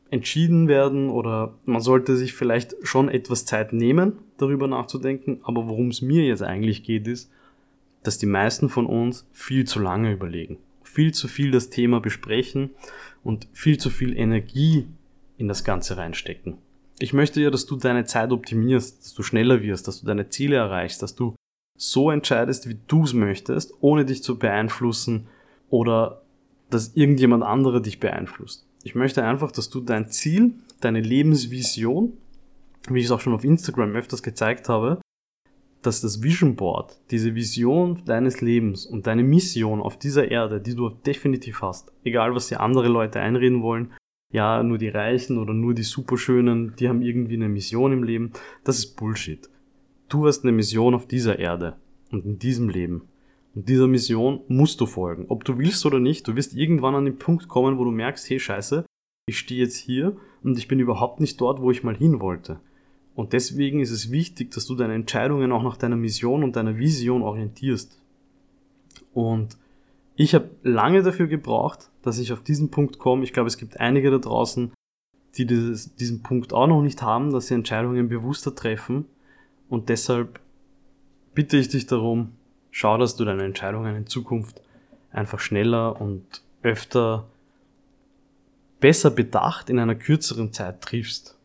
entschieden 0.10 0.68
werden 0.68 1.10
oder 1.10 1.58
man 1.66 1.82
sollte 1.82 2.18
sich 2.18 2.34
vielleicht 2.34 2.76
schon 2.84 3.08
etwas 3.08 3.46
Zeit 3.46 3.72
nehmen, 3.72 4.20
darüber 4.38 4.68
nachzudenken. 4.68 5.40
Aber 5.44 5.68
worum 5.70 5.88
es 5.88 6.02
mir 6.02 6.26
jetzt 6.26 6.44
eigentlich 6.44 6.84
geht, 6.84 7.08
ist, 7.08 7.32
dass 8.04 8.18
die 8.18 8.26
meisten 8.26 8.68
von 8.68 8.86
uns 8.86 9.28
viel 9.32 9.66
zu 9.66 9.80
lange 9.80 10.12
überlegen, 10.12 10.58
viel 10.84 11.14
zu 11.14 11.28
viel 11.28 11.52
das 11.52 11.70
Thema 11.70 12.02
besprechen 12.02 12.72
und 13.24 13.48
viel 13.54 13.78
zu 13.78 13.90
viel 13.90 14.18
Energie 14.18 14.88
in 15.38 15.48
das 15.48 15.64
Ganze 15.64 15.98
reinstecken. 15.98 16.58
Ich 17.02 17.14
möchte 17.14 17.42
ja, 17.42 17.50
dass 17.50 17.66
du 17.66 17.78
deine 17.78 18.06
Zeit 18.06 18.32
optimierst, 18.32 19.04
dass 19.04 19.14
du 19.16 19.24
schneller 19.24 19.64
wirst, 19.64 19.88
dass 19.88 20.02
du 20.02 20.06
deine 20.06 20.30
Ziele 20.30 20.58
erreichst, 20.58 21.02
dass 21.02 21.16
du 21.16 21.36
so 21.76 22.12
entscheidest, 22.12 22.70
wie 22.70 22.78
du 22.88 23.06
es 23.06 23.14
möchtest, 23.14 23.74
ohne 23.82 24.06
dich 24.06 24.22
zu 24.22 24.38
beeinflussen 24.38 25.28
oder 25.72 26.22
dass 26.70 26.96
irgendjemand 26.96 27.44
anderer 27.44 27.80
dich 27.80 28.00
beeinflusst. 28.00 28.68
Ich 28.84 28.94
möchte 28.94 29.24
einfach, 29.24 29.52
dass 29.52 29.72
du 29.72 29.82
dein 29.82 30.10
Ziel, 30.10 30.54
deine 30.80 31.02
Lebensvision, 31.02 32.14
wie 32.88 33.00
ich 33.00 33.06
es 33.06 33.12
auch 33.12 33.20
schon 33.20 33.34
auf 33.34 33.44
Instagram 33.44 33.96
öfters 33.96 34.22
gezeigt 34.22 34.70
habe, 34.70 35.02
dass 35.82 36.02
das 36.02 36.22
Vision 36.22 36.56
Board, 36.56 37.00
diese 37.10 37.34
Vision 37.34 38.04
deines 38.06 38.42
Lebens 38.42 38.86
und 38.86 39.08
deine 39.08 39.24
Mission 39.24 39.82
auf 39.82 39.98
dieser 39.98 40.30
Erde, 40.30 40.62
die 40.62 40.76
du 40.76 40.90
definitiv 40.90 41.64
hast, 41.64 41.92
egal 42.04 42.36
was 42.36 42.48
dir 42.48 42.60
andere 42.60 42.90
Leute 42.90 43.20
einreden 43.20 43.64
wollen, 43.64 43.92
ja, 44.32 44.64
nur 44.64 44.78
die 44.78 44.90
Reichen 44.90 45.38
oder 45.38 45.54
nur 45.54 45.74
die 45.74 45.84
Superschönen, 45.84 46.74
die 46.80 46.88
haben 46.88 47.02
irgendwie 47.02 47.36
eine 47.36 47.50
Mission 47.50 47.92
im 47.92 48.04
Leben, 48.04 48.32
das 48.64 48.80
ist 48.80 48.96
Bullshit. 48.96 49.50
Du 50.10 50.28
hast 50.28 50.44
eine 50.44 50.52
Mission 50.52 50.94
auf 50.94 51.08
dieser 51.08 51.40
Erde 51.40 51.76
und 52.12 52.26
in 52.26 52.40
diesem 52.40 52.70
Leben. 52.70 53.04
Und 53.54 53.68
dieser 53.68 53.88
Mission 53.88 54.42
musst 54.48 54.80
du 54.80 54.86
folgen. 54.86 55.26
Ob 55.28 55.44
du 55.44 55.58
willst 55.58 55.86
oder 55.86 56.00
nicht, 56.00 56.28
du 56.28 56.36
wirst 56.36 56.54
irgendwann 56.54 56.96
an 56.96 57.06
den 57.06 57.18
Punkt 57.18 57.48
kommen, 57.48 57.78
wo 57.78 57.84
du 57.84 57.92
merkst, 57.92 58.30
hey 58.30 58.40
scheiße, 58.40 58.86
ich 59.28 59.40
stehe 59.40 59.62
jetzt 59.62 59.78
hier 59.78 60.18
und 60.44 60.58
ich 60.58 60.68
bin 60.68 60.80
überhaupt 60.80 61.20
nicht 61.20 61.40
dort, 61.40 61.62
wo 61.62 61.72
ich 61.72 61.84
mal 61.84 61.96
hin 61.96 62.22
wollte. 62.22 62.60
Und 63.14 63.34
deswegen 63.34 63.82
ist 63.82 63.92
es 63.92 64.12
wichtig, 64.12 64.52
dass 64.52 64.66
du 64.66 64.76
deine 64.76 64.94
Entscheidungen 64.94 65.52
auch 65.52 65.64
nach 65.64 65.78
deiner 65.78 65.98
Mission 65.98 66.44
und 66.44 66.56
deiner 66.56 66.78
Vision 66.78 67.22
orientierst. 67.22 68.02
Und 69.14 69.58
ich 70.24 70.36
habe 70.36 70.52
lange 70.62 71.02
dafür 71.02 71.26
gebraucht, 71.26 71.90
dass 72.04 72.20
ich 72.20 72.32
auf 72.32 72.44
diesen 72.44 72.70
Punkt 72.70 73.00
komme. 73.00 73.24
Ich 73.24 73.34
glaube, 73.34 73.48
es 73.48 73.58
gibt 73.58 73.80
einige 73.80 74.12
da 74.12 74.20
draußen, 74.20 74.72
die 75.36 75.48
dieses, 75.48 75.96
diesen 75.96 76.22
Punkt 76.22 76.54
auch 76.54 76.68
noch 76.68 76.84
nicht 76.84 77.02
haben, 77.02 77.32
dass 77.32 77.48
sie 77.48 77.56
Entscheidungen 77.56 78.08
bewusster 78.08 78.54
treffen. 78.54 79.06
Und 79.68 79.90
deshalb 79.90 80.40
bitte 81.34 81.58
ich 81.58 81.70
dich 81.70 81.88
darum, 81.88 82.34
schau, 82.70 83.00
dass 83.00 83.16
du 83.16 83.26
deine 83.26 83.44
Entscheidungen 83.44 83.96
in 83.96 84.06
Zukunft 84.06 84.62
einfach 85.12 85.40
schneller 85.40 86.00
und 86.00 86.44
öfter 86.62 87.28
besser 88.80 89.10
bedacht 89.10 89.72
in 89.72 89.80
einer 89.80 89.96
kürzeren 89.96 90.54
Zeit 90.54 90.82
triffst. 90.82 91.36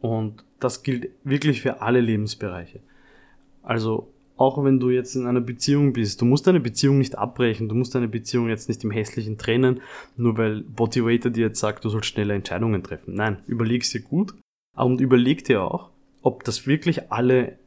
Und 0.00 0.42
das 0.58 0.82
gilt 0.82 1.10
wirklich 1.22 1.60
für 1.60 1.82
alle 1.82 2.00
Lebensbereiche. 2.00 2.80
Also 3.62 4.10
auch 4.40 4.64
wenn 4.64 4.80
du 4.80 4.88
jetzt 4.88 5.16
in 5.16 5.26
einer 5.26 5.42
Beziehung 5.42 5.92
bist, 5.92 6.22
du 6.22 6.24
musst 6.24 6.46
deine 6.46 6.60
Beziehung 6.60 6.96
nicht 6.96 7.18
abbrechen, 7.18 7.68
du 7.68 7.74
musst 7.74 7.94
deine 7.94 8.08
Beziehung 8.08 8.48
jetzt 8.48 8.70
nicht 8.70 8.82
im 8.84 8.90
hässlichen 8.90 9.36
trennen, 9.36 9.82
nur 10.16 10.38
weil 10.38 10.62
Bodywaiter 10.62 11.28
dir 11.28 11.48
jetzt 11.48 11.60
sagt, 11.60 11.84
du 11.84 11.90
sollst 11.90 12.08
schnelle 12.08 12.32
Entscheidungen 12.32 12.82
treffen. 12.82 13.14
Nein, 13.14 13.42
überleg's 13.46 13.90
dir 13.90 14.00
gut 14.00 14.32
und 14.74 15.02
überleg 15.02 15.44
dir 15.44 15.62
auch, 15.62 15.90
ob 16.22 16.44
das 16.44 16.66
wirklich 16.66 17.12
alle, 17.12 17.58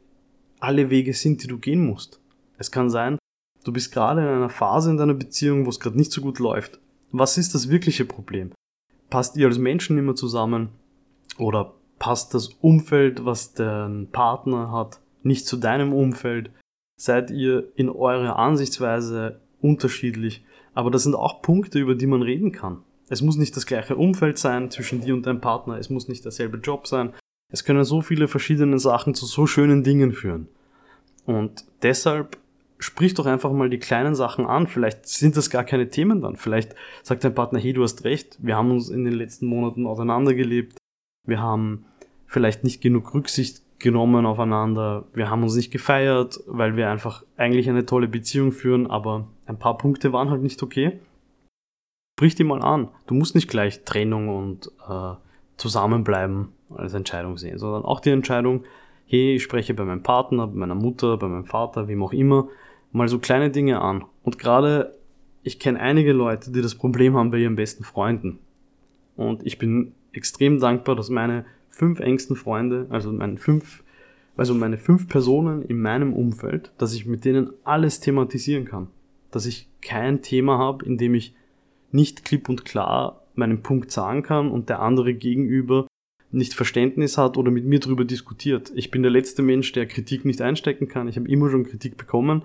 alle 0.58 0.90
Wege 0.90 1.14
sind, 1.14 1.44
die 1.44 1.46
du 1.46 1.58
gehen 1.58 1.86
musst. 1.86 2.18
Es 2.58 2.72
kann 2.72 2.90
sein, 2.90 3.18
du 3.62 3.72
bist 3.72 3.92
gerade 3.92 4.22
in 4.22 4.26
einer 4.26 4.50
Phase 4.50 4.90
in 4.90 4.96
deiner 4.96 5.14
Beziehung, 5.14 5.66
wo 5.66 5.70
es 5.70 5.78
gerade 5.78 5.96
nicht 5.96 6.10
so 6.10 6.22
gut 6.22 6.40
läuft. 6.40 6.80
Was 7.12 7.38
ist 7.38 7.54
das 7.54 7.70
wirkliche 7.70 8.04
Problem? 8.04 8.50
Passt 9.10 9.36
ihr 9.36 9.46
als 9.46 9.58
Menschen 9.58 9.96
immer 9.96 10.16
zusammen? 10.16 10.70
Oder 11.38 11.72
passt 12.00 12.34
das 12.34 12.48
Umfeld, 12.48 13.24
was 13.24 13.54
dein 13.54 14.08
Partner 14.10 14.72
hat, 14.72 14.98
nicht 15.22 15.46
zu 15.46 15.56
deinem 15.56 15.92
Umfeld? 15.92 16.50
Seid 16.96 17.30
ihr 17.30 17.72
in 17.76 17.88
eurer 17.88 18.36
Ansichtsweise 18.36 19.40
unterschiedlich? 19.60 20.44
Aber 20.74 20.90
das 20.90 21.04
sind 21.04 21.14
auch 21.14 21.42
Punkte, 21.42 21.78
über 21.78 21.94
die 21.94 22.06
man 22.06 22.22
reden 22.22 22.52
kann. 22.52 22.82
Es 23.08 23.22
muss 23.22 23.36
nicht 23.36 23.56
das 23.56 23.66
gleiche 23.66 23.96
Umfeld 23.96 24.38
sein 24.38 24.70
zwischen 24.70 25.00
dir 25.00 25.14
und 25.14 25.26
deinem 25.26 25.40
Partner. 25.40 25.78
Es 25.78 25.90
muss 25.90 26.08
nicht 26.08 26.24
derselbe 26.24 26.58
Job 26.58 26.86
sein. 26.86 27.12
Es 27.52 27.64
können 27.64 27.84
so 27.84 28.00
viele 28.00 28.28
verschiedene 28.28 28.78
Sachen 28.78 29.14
zu 29.14 29.26
so 29.26 29.46
schönen 29.46 29.82
Dingen 29.82 30.12
führen. 30.12 30.48
Und 31.26 31.64
deshalb 31.82 32.38
sprich 32.78 33.14
doch 33.14 33.26
einfach 33.26 33.52
mal 33.52 33.70
die 33.70 33.78
kleinen 33.78 34.14
Sachen 34.14 34.46
an. 34.46 34.66
Vielleicht 34.66 35.06
sind 35.06 35.36
das 35.36 35.50
gar 35.50 35.64
keine 35.64 35.88
Themen 35.88 36.20
dann. 36.20 36.36
Vielleicht 36.36 36.74
sagt 37.02 37.24
dein 37.24 37.34
Partner, 37.34 37.58
hey, 37.58 37.72
du 37.72 37.82
hast 37.82 38.04
recht, 38.04 38.38
wir 38.40 38.56
haben 38.56 38.70
uns 38.70 38.88
in 38.88 39.04
den 39.04 39.14
letzten 39.14 39.46
Monaten 39.46 39.86
auseinandergelebt. 39.86 40.76
Wir 41.26 41.40
haben 41.40 41.86
vielleicht 42.26 42.64
nicht 42.64 42.80
genug 42.80 43.14
Rücksicht 43.14 43.62
genommen 43.78 44.26
aufeinander. 44.26 45.04
Wir 45.12 45.30
haben 45.30 45.42
uns 45.42 45.56
nicht 45.56 45.70
gefeiert, 45.70 46.40
weil 46.46 46.76
wir 46.76 46.90
einfach 46.90 47.24
eigentlich 47.36 47.68
eine 47.68 47.86
tolle 47.86 48.08
Beziehung 48.08 48.52
führen, 48.52 48.86
aber 48.86 49.26
ein 49.46 49.58
paar 49.58 49.76
Punkte 49.76 50.12
waren 50.12 50.30
halt 50.30 50.42
nicht 50.42 50.62
okay. 50.62 51.00
Sprich 52.16 52.34
die 52.34 52.44
mal 52.44 52.62
an. 52.62 52.88
Du 53.06 53.14
musst 53.14 53.34
nicht 53.34 53.48
gleich 53.48 53.84
Trennung 53.84 54.28
und 54.28 54.70
äh, 54.88 55.14
Zusammenbleiben 55.56 56.48
als 56.70 56.94
Entscheidung 56.94 57.36
sehen, 57.36 57.58
sondern 57.58 57.84
auch 57.84 58.00
die 58.00 58.10
Entscheidung, 58.10 58.64
hey, 59.06 59.36
ich 59.36 59.42
spreche 59.42 59.74
bei 59.74 59.84
meinem 59.84 60.02
Partner, 60.02 60.46
bei 60.46 60.54
meiner 60.54 60.74
Mutter, 60.74 61.16
bei 61.16 61.28
meinem 61.28 61.46
Vater, 61.46 61.88
wem 61.88 62.02
auch 62.02 62.12
immer, 62.12 62.48
mal 62.92 63.08
so 63.08 63.18
kleine 63.18 63.50
Dinge 63.50 63.80
an. 63.80 64.04
Und 64.22 64.38
gerade, 64.38 64.96
ich 65.42 65.58
kenne 65.58 65.80
einige 65.80 66.12
Leute, 66.12 66.52
die 66.52 66.62
das 66.62 66.74
Problem 66.74 67.16
haben 67.16 67.30
bei 67.30 67.38
ihren 67.38 67.56
besten 67.56 67.84
Freunden. 67.84 68.38
Und 69.16 69.44
ich 69.44 69.58
bin 69.58 69.94
extrem 70.12 70.60
dankbar, 70.60 70.96
dass 70.96 71.10
meine 71.10 71.44
fünf 71.74 72.00
engsten 72.00 72.36
Freunde, 72.36 72.86
also 72.90 73.12
meine 73.12 73.36
fünf, 73.36 73.82
also 74.36 74.54
meine 74.54 74.78
fünf 74.78 75.08
Personen 75.08 75.62
in 75.62 75.80
meinem 75.80 76.12
Umfeld, 76.12 76.72
dass 76.78 76.94
ich 76.94 77.06
mit 77.06 77.24
denen 77.24 77.50
alles 77.64 78.00
thematisieren 78.00 78.64
kann. 78.64 78.88
Dass 79.30 79.46
ich 79.46 79.68
kein 79.82 80.22
Thema 80.22 80.58
habe, 80.58 80.84
in 80.84 80.98
dem 80.98 81.14
ich 81.14 81.34
nicht 81.92 82.24
klipp 82.24 82.48
und 82.48 82.64
klar 82.64 83.22
meinen 83.34 83.62
Punkt 83.62 83.90
sagen 83.90 84.22
kann 84.22 84.50
und 84.50 84.68
der 84.68 84.80
andere 84.80 85.14
gegenüber 85.14 85.86
nicht 86.30 86.54
Verständnis 86.54 87.16
hat 87.16 87.36
oder 87.36 87.50
mit 87.50 87.64
mir 87.64 87.78
darüber 87.78 88.04
diskutiert. 88.04 88.72
Ich 88.74 88.90
bin 88.90 89.02
der 89.02 89.10
letzte 89.10 89.42
Mensch, 89.42 89.72
der 89.72 89.86
Kritik 89.86 90.24
nicht 90.24 90.40
einstecken 90.40 90.88
kann. 90.88 91.08
Ich 91.08 91.16
habe 91.16 91.28
immer 91.28 91.48
schon 91.48 91.64
Kritik 91.64 91.96
bekommen, 91.96 92.44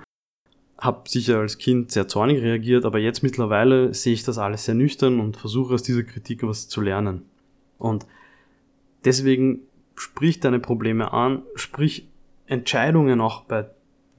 habe 0.78 1.10
sicher 1.10 1.40
als 1.40 1.58
Kind 1.58 1.92
sehr 1.92 2.08
zornig 2.08 2.42
reagiert, 2.42 2.86
aber 2.86 3.00
jetzt 3.00 3.24
mittlerweile 3.24 3.94
sehe 3.94 4.14
ich 4.14 4.24
das 4.24 4.38
alles 4.38 4.66
sehr 4.66 4.76
nüchtern 4.76 5.20
und 5.20 5.38
versuche 5.38 5.74
aus 5.74 5.84
dieser 5.84 6.04
Kritik 6.04 6.44
was 6.44 6.68
zu 6.68 6.82
lernen. 6.82 7.24
Und 7.80 8.06
deswegen 9.06 9.62
sprich 9.96 10.40
deine 10.40 10.60
Probleme 10.60 11.14
an, 11.14 11.44
sprich 11.56 12.08
Entscheidungen 12.48 13.22
auch 13.22 13.44
bei 13.44 13.68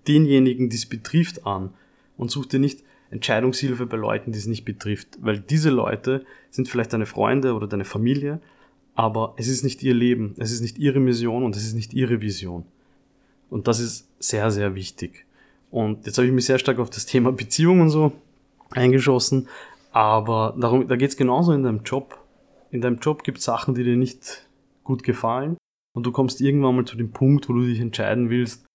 denjenigen, 0.07 0.69
die 0.69 0.77
es 0.77 0.87
betrifft, 0.87 1.47
an 1.47 1.71
und 2.16 2.31
such 2.31 2.47
dir 2.47 2.59
nicht 2.59 2.83
Entscheidungshilfe 3.11 3.87
bei 3.87 3.97
Leuten, 3.97 4.33
die 4.33 4.38
es 4.38 4.47
nicht 4.47 4.64
betrifft, 4.64 5.19
weil 5.21 5.40
diese 5.40 5.71
Leute 5.71 6.25
sind 6.51 6.69
vielleicht 6.69 6.93
deine 6.93 7.07
Freunde 7.07 7.55
oder 7.55 7.66
deine 7.66 7.85
Familie, 7.85 8.40
aber 8.95 9.35
es 9.37 9.49
ist 9.49 9.64
nicht 9.64 9.83
ihr 9.83 9.95
Leben, 9.95 10.35
es 10.38 10.53
ist 10.53 10.61
nicht 10.61 10.79
ihre 10.79 11.01
Mission 11.01 11.43
und 11.43 11.57
es 11.57 11.64
ist 11.64 11.75
nicht 11.75 11.93
ihre 11.93 12.21
Vision. 12.21 12.64
Und 13.49 13.66
das 13.66 13.81
ist 13.81 14.09
sehr, 14.21 14.51
sehr 14.51 14.75
wichtig. 14.75 15.27
Und 15.71 16.07
jetzt 16.07 16.19
habe 16.19 16.27
ich 16.27 16.33
mich 16.33 16.45
sehr 16.45 16.59
stark 16.59 16.79
auf 16.79 16.90
das 16.90 17.07
Thema 17.07 17.33
Beziehung 17.33 17.81
und 17.81 17.90
so 17.90 18.12
eingeschossen, 18.71 19.49
aber 19.93 20.55
darum, 20.59 20.87
da 20.87 20.95
geht 20.97 21.11
es 21.11 21.16
genauso 21.16 21.53
in 21.53 21.64
deinem 21.64 21.83
Job. 21.83 22.16
In 22.71 22.81
deinem 22.81 22.99
Job 22.99 23.25
gibt 23.25 23.38
es 23.38 23.45
Sachen, 23.45 23.75
die 23.75 23.83
dir 23.83 23.97
nicht 23.97 24.47
gut 24.90 25.05
gefallen 25.05 25.57
und 25.94 26.05
du 26.05 26.11
kommst 26.11 26.40
irgendwann 26.40 26.74
mal 26.74 26.85
zu 26.85 26.96
dem 26.96 27.12
Punkt, 27.12 27.48
wo 27.48 27.53
du 27.53 27.64
dich 27.64 27.79
entscheiden 27.79 28.29
willst, 28.29 28.66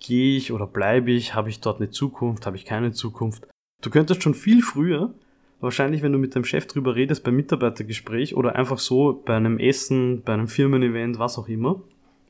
gehe 0.00 0.38
ich 0.38 0.50
oder 0.50 0.66
bleibe 0.66 1.10
ich, 1.10 1.34
habe 1.34 1.50
ich 1.50 1.60
dort 1.60 1.78
eine 1.78 1.90
Zukunft, 1.90 2.46
habe 2.46 2.56
ich 2.56 2.64
keine 2.64 2.92
Zukunft. 2.92 3.46
Du 3.82 3.90
könntest 3.90 4.22
schon 4.22 4.32
viel 4.32 4.62
früher, 4.62 5.12
wahrscheinlich 5.60 6.00
wenn 6.00 6.12
du 6.12 6.18
mit 6.18 6.34
deinem 6.34 6.44
Chef 6.44 6.66
drüber 6.66 6.94
redest, 6.94 7.22
beim 7.22 7.36
Mitarbeitergespräch 7.36 8.34
oder 8.34 8.56
einfach 8.56 8.78
so 8.78 9.22
bei 9.26 9.36
einem 9.36 9.58
Essen, 9.58 10.22
bei 10.22 10.32
einem 10.32 10.48
Firmenevent, 10.48 11.18
was 11.18 11.38
auch 11.38 11.48
immer, 11.48 11.82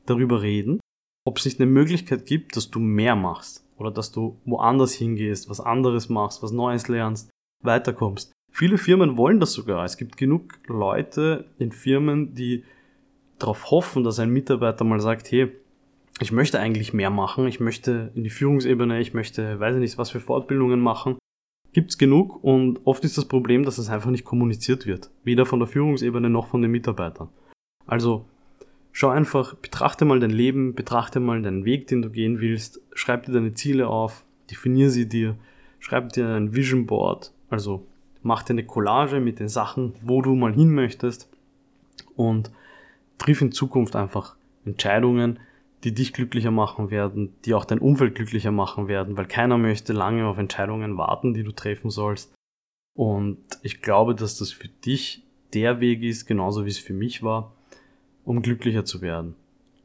darüber 0.05 0.43
reden, 0.43 0.81
ob 1.25 1.39
es 1.39 1.45
nicht 1.45 1.61
eine 1.61 1.71
Möglichkeit 1.71 2.27
gibt, 2.27 2.57
dass 2.57 2.71
du 2.71 2.81
mehr 2.81 3.15
machst 3.15 3.65
oder 3.77 3.93
dass 3.93 4.11
du 4.11 4.41
woanders 4.47 4.95
hingehst, 4.95 5.49
was 5.49 5.61
anderes 5.61 6.09
machst, 6.09 6.43
was 6.43 6.51
Neues 6.51 6.89
lernst, 6.89 7.31
weiterkommst. 7.63 8.33
Viele 8.51 8.79
Firmen 8.79 9.17
wollen 9.17 9.39
das 9.39 9.53
sogar. 9.53 9.85
Es 9.85 9.97
gibt 9.97 10.17
genug 10.17 10.59
Leute 10.67 11.45
in 11.59 11.71
Firmen, 11.71 12.35
die 12.35 12.65
darauf 13.39 13.71
hoffen, 13.71 14.05
dass 14.05 14.19
ein 14.19 14.31
Mitarbeiter 14.31 14.85
mal 14.85 15.01
sagt, 15.01 15.31
hey, 15.31 15.53
ich 16.21 16.33
möchte 16.33 16.59
eigentlich 16.59 16.93
mehr 16.93 17.11
machen, 17.11 17.47
ich 17.47 17.61
möchte 17.61 18.11
in 18.15 18.25
die 18.25 18.31
Führungsebene, 18.31 19.01
ich 19.01 19.15
möchte, 19.15 19.61
weiß 19.61 19.77
ich 19.77 19.81
nicht, 19.81 19.99
was 19.99 20.11
für 20.11 20.21
Fortbildungen 20.21 20.81
machen. 20.81 21.17
Gibt's 21.73 21.99
genug 21.99 22.43
und 22.43 22.81
oft 22.85 23.05
ist 23.05 23.19
das 23.19 23.27
Problem, 23.27 23.65
dass 23.65 23.79
es 23.79 23.91
einfach 23.91 24.11
nicht 24.11 24.25
kommuniziert 24.25 24.87
wird. 24.87 25.11
Weder 25.23 25.47
von 25.47 25.61
der 25.61 25.69
Führungsebene 25.69 26.29
noch 26.29 26.49
von 26.49 26.63
den 26.63 26.71
Mitarbeitern. 26.71 27.29
Also 27.87 28.25
schau 28.91 29.11
einfach, 29.11 29.55
betrachte 29.55 30.05
mal 30.05 30.19
dein 30.19 30.31
Leben, 30.31 30.75
betrachte 30.75 31.21
mal 31.21 31.41
deinen 31.41 31.65
Weg, 31.65 31.87
den 31.87 32.03
du 32.03 32.11
gehen 32.11 32.41
willst, 32.41 32.81
schreib 32.95 33.27
dir 33.27 33.33
deine 33.33 33.55
Ziele 33.55 33.87
auf, 33.87 34.25
definier 34.51 34.91
sie 34.91 35.09
dir, 35.09 35.37
schreib 35.79 36.13
dir 36.13 36.29
ein 36.29 36.55
Vision 36.55 36.87
Board, 36.87 37.33
also 37.49 37.87
mach 38.23 38.43
dir 38.43 38.55
eine 38.55 38.65
Collage 38.65 39.21
mit 39.21 39.39
den 39.39 39.49
Sachen, 39.49 39.95
wo 40.03 40.23
du 40.23 40.35
mal 40.35 40.53
hin 40.53 40.75
möchtest. 40.75 41.31
Und 42.17 42.51
triff 43.19 43.43
in 43.43 43.53
Zukunft 43.53 43.97
einfach 43.97 44.37
Entscheidungen, 44.65 45.39
die 45.85 45.95
dich 45.95 46.13
glücklicher 46.13 46.51
machen 46.51 46.91
werden, 46.91 47.35
die 47.45 47.55
auch 47.55 47.65
dein 47.65 47.79
Umfeld 47.79 48.15
glücklicher 48.15 48.51
machen 48.51 48.89
werden, 48.89 49.17
weil 49.17 49.27
keiner 49.27 49.59
möchte 49.59 49.93
lange 49.93 50.27
auf 50.27 50.39
Entscheidungen 50.39 50.97
warten, 50.97 51.35
die 51.35 51.45
du 51.45 51.53
treffen 51.53 51.91
sollst. 51.91 52.35
Und 52.97 53.39
ich 53.63 53.81
glaube, 53.81 54.15
dass 54.15 54.39
das 54.39 54.51
für 54.51 54.69
dich 54.69 55.23
der 55.53 55.81
Weg 55.81 56.03
ist, 56.03 56.27
genauso 56.27 56.65
wie 56.65 56.71
es 56.71 56.79
für 56.79 56.95
mich 56.95 57.23
war, 57.23 57.55
um 58.25 58.43
glücklicher 58.43 58.85
zu 58.85 59.01
werden. 59.03 59.37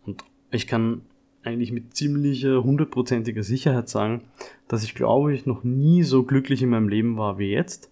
Und 0.05 0.23
ich 0.51 0.65
kann 0.67 1.01
eigentlich 1.43 1.71
mit 1.71 1.95
ziemlicher 1.95 2.63
hundertprozentiger 2.63 3.43
Sicherheit 3.43 3.89
sagen, 3.89 4.23
dass 4.67 4.83
ich 4.83 4.95
glaube 4.95 5.33
ich 5.33 5.45
noch 5.45 5.63
nie 5.63 6.03
so 6.03 6.23
glücklich 6.23 6.61
in 6.61 6.69
meinem 6.69 6.89
Leben 6.89 7.17
war 7.17 7.37
wie 7.37 7.51
jetzt. 7.51 7.91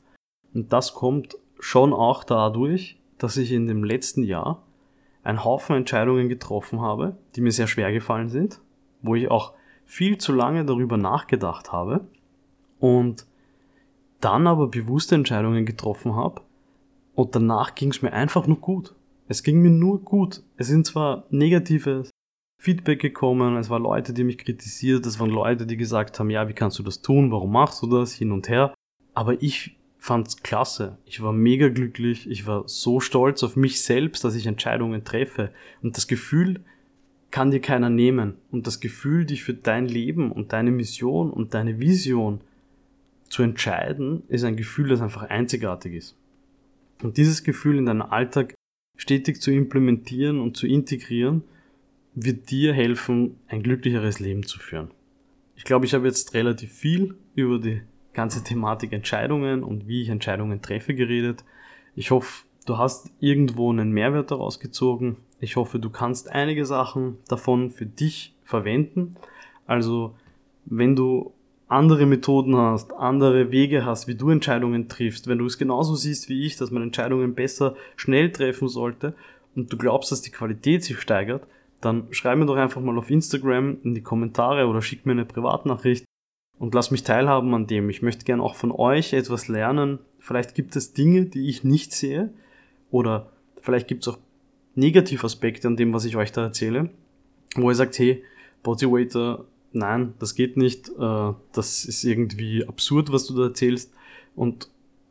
Und 0.53 0.73
das 0.73 0.93
kommt 0.93 1.37
schon 1.59 1.93
auch 1.93 2.23
dadurch, 2.23 2.97
dass 3.17 3.37
ich 3.37 3.51
in 3.51 3.67
dem 3.67 3.83
letzten 3.83 4.23
Jahr 4.23 4.63
einen 5.23 5.43
Haufen 5.43 5.75
Entscheidungen 5.75 6.29
getroffen 6.29 6.81
habe, 6.81 7.17
die 7.35 7.41
mir 7.41 7.51
sehr 7.51 7.67
schwer 7.67 7.91
gefallen 7.91 8.29
sind, 8.29 8.59
wo 9.01 9.15
ich 9.15 9.29
auch 9.29 9.53
viel 9.85 10.17
zu 10.17 10.33
lange 10.33 10.65
darüber 10.65 10.97
nachgedacht 10.97 11.71
habe 11.71 12.07
und 12.79 13.25
dann 14.19 14.47
aber 14.47 14.67
bewusste 14.67 15.15
Entscheidungen 15.15 15.65
getroffen 15.65 16.15
habe 16.15 16.41
und 17.15 17.35
danach 17.35 17.75
ging 17.75 17.91
es 17.91 18.01
mir 18.01 18.13
einfach 18.13 18.47
nur 18.47 18.59
gut. 18.59 18.95
Es 19.27 19.43
ging 19.43 19.61
mir 19.61 19.69
nur 19.69 20.01
gut. 20.01 20.43
Es 20.57 20.67
sind 20.67 20.85
zwar 20.85 21.25
negative 21.29 22.03
Feedback 22.57 22.99
gekommen, 22.99 23.55
es 23.57 23.69
waren 23.69 23.81
Leute, 23.81 24.13
die 24.13 24.23
mich 24.23 24.37
kritisiert, 24.37 25.05
es 25.05 25.19
waren 25.19 25.31
Leute, 25.31 25.65
die 25.65 25.77
gesagt 25.77 26.19
haben, 26.19 26.29
ja, 26.29 26.47
wie 26.47 26.53
kannst 26.53 26.77
du 26.77 26.83
das 26.83 27.01
tun, 27.01 27.31
warum 27.31 27.51
machst 27.51 27.81
du 27.81 27.87
das, 27.87 28.13
hin 28.13 28.31
und 28.31 28.49
her. 28.49 28.73
Aber 29.13 29.41
ich 29.41 29.77
fand's 30.01 30.41
klasse. 30.41 30.97
Ich 31.05 31.21
war 31.21 31.31
mega 31.31 31.69
glücklich. 31.69 32.27
Ich 32.27 32.47
war 32.47 32.67
so 32.67 32.99
stolz 32.99 33.43
auf 33.43 33.55
mich 33.55 33.83
selbst, 33.83 34.23
dass 34.23 34.33
ich 34.33 34.47
Entscheidungen 34.47 35.03
treffe. 35.03 35.51
Und 35.83 35.95
das 35.95 36.07
Gefühl 36.07 36.61
kann 37.29 37.51
dir 37.51 37.61
keiner 37.61 37.91
nehmen. 37.91 38.33
Und 38.49 38.65
das 38.65 38.79
Gefühl, 38.79 39.25
dich 39.25 39.43
für 39.43 39.53
dein 39.53 39.85
Leben 39.87 40.31
und 40.31 40.53
deine 40.53 40.71
Mission 40.71 41.29
und 41.29 41.53
deine 41.53 41.79
Vision 41.79 42.41
zu 43.29 43.43
entscheiden, 43.43 44.23
ist 44.27 44.43
ein 44.43 44.57
Gefühl, 44.57 44.89
das 44.89 45.01
einfach 45.01 45.29
einzigartig 45.29 45.93
ist. 45.93 46.17
Und 47.03 47.17
dieses 47.17 47.43
Gefühl 47.43 47.77
in 47.77 47.85
deinen 47.85 48.01
Alltag 48.01 48.55
stetig 48.97 49.39
zu 49.39 49.51
implementieren 49.51 50.39
und 50.39 50.57
zu 50.57 50.65
integrieren, 50.65 51.43
wird 52.15 52.49
dir 52.49 52.73
helfen, 52.73 53.35
ein 53.47 53.61
glücklicheres 53.61 54.19
Leben 54.19 54.47
zu 54.47 54.57
führen. 54.57 54.89
Ich 55.55 55.63
glaube, 55.63 55.85
ich 55.85 55.93
habe 55.93 56.07
jetzt 56.07 56.33
relativ 56.33 56.71
viel 56.71 57.13
über 57.35 57.59
die 57.59 57.83
ganze 58.13 58.43
Thematik 58.43 58.93
Entscheidungen 58.93 59.63
und 59.63 59.87
wie 59.87 60.01
ich 60.01 60.09
Entscheidungen 60.09 60.61
treffe 60.61 60.93
geredet. 60.93 61.43
Ich 61.95 62.11
hoffe, 62.11 62.43
du 62.65 62.77
hast 62.77 63.11
irgendwo 63.19 63.71
einen 63.71 63.91
Mehrwert 63.91 64.31
daraus 64.31 64.59
gezogen. 64.59 65.17
Ich 65.39 65.55
hoffe, 65.55 65.79
du 65.79 65.89
kannst 65.89 66.31
einige 66.31 66.65
Sachen 66.65 67.17
davon 67.27 67.71
für 67.71 67.85
dich 67.85 68.35
verwenden. 68.43 69.15
Also, 69.65 70.15
wenn 70.65 70.95
du 70.95 71.33
andere 71.67 72.05
Methoden 72.05 72.55
hast, 72.57 72.93
andere 72.93 73.51
Wege 73.51 73.85
hast, 73.85 74.07
wie 74.07 74.15
du 74.15 74.29
Entscheidungen 74.29 74.89
triffst, 74.89 75.27
wenn 75.27 75.37
du 75.37 75.45
es 75.45 75.57
genauso 75.57 75.95
siehst 75.95 76.27
wie 76.27 76.45
ich, 76.45 76.57
dass 76.57 76.69
man 76.69 76.83
Entscheidungen 76.83 77.33
besser 77.33 77.75
schnell 77.95 78.31
treffen 78.31 78.67
sollte 78.67 79.15
und 79.55 79.71
du 79.71 79.77
glaubst, 79.77 80.11
dass 80.11 80.21
die 80.21 80.31
Qualität 80.31 80.83
sich 80.83 80.99
steigert, 80.99 81.47
dann 81.79 82.07
schreib 82.11 82.37
mir 82.37 82.45
doch 82.45 82.57
einfach 82.57 82.81
mal 82.81 82.97
auf 82.97 83.09
Instagram 83.09 83.77
in 83.83 83.95
die 83.95 84.03
Kommentare 84.03 84.67
oder 84.67 84.81
schick 84.81 85.05
mir 85.05 85.13
eine 85.13 85.25
Privatnachricht 85.25 86.05
und 86.61 86.75
lass 86.75 86.91
mich 86.91 87.01
teilhaben 87.01 87.51
an 87.55 87.65
dem. 87.65 87.89
Ich 87.89 88.03
möchte 88.03 88.23
gern 88.23 88.39
auch 88.39 88.53
von 88.53 88.71
euch 88.71 89.13
etwas 89.13 89.47
lernen. 89.47 89.97
Vielleicht 90.19 90.53
gibt 90.53 90.75
es 90.75 90.93
Dinge, 90.93 91.25
die 91.25 91.49
ich 91.49 91.63
nicht 91.63 91.91
sehe 91.91 92.31
oder 92.91 93.31
vielleicht 93.61 93.87
gibt 93.87 94.03
es 94.03 94.13
auch 94.13 94.19
Negativaspekte 94.75 95.67
an 95.67 95.75
dem, 95.75 95.91
was 95.91 96.05
ich 96.05 96.17
euch 96.17 96.31
da 96.31 96.43
erzähle, 96.43 96.91
wo 97.55 97.71
ihr 97.71 97.75
sagt, 97.75 97.97
hey, 97.97 98.23
Bodywaiter, 98.61 99.45
nein, 99.71 100.13
das 100.19 100.35
geht 100.35 100.55
nicht, 100.55 100.89
äh, 100.89 101.33
das 101.51 101.83
ist 101.83 102.03
irgendwie 102.03 102.63
absurd, 102.67 103.11
was 103.11 103.25
du 103.25 103.35
da 103.35 103.45
erzählst 103.45 103.91
und 104.35 104.69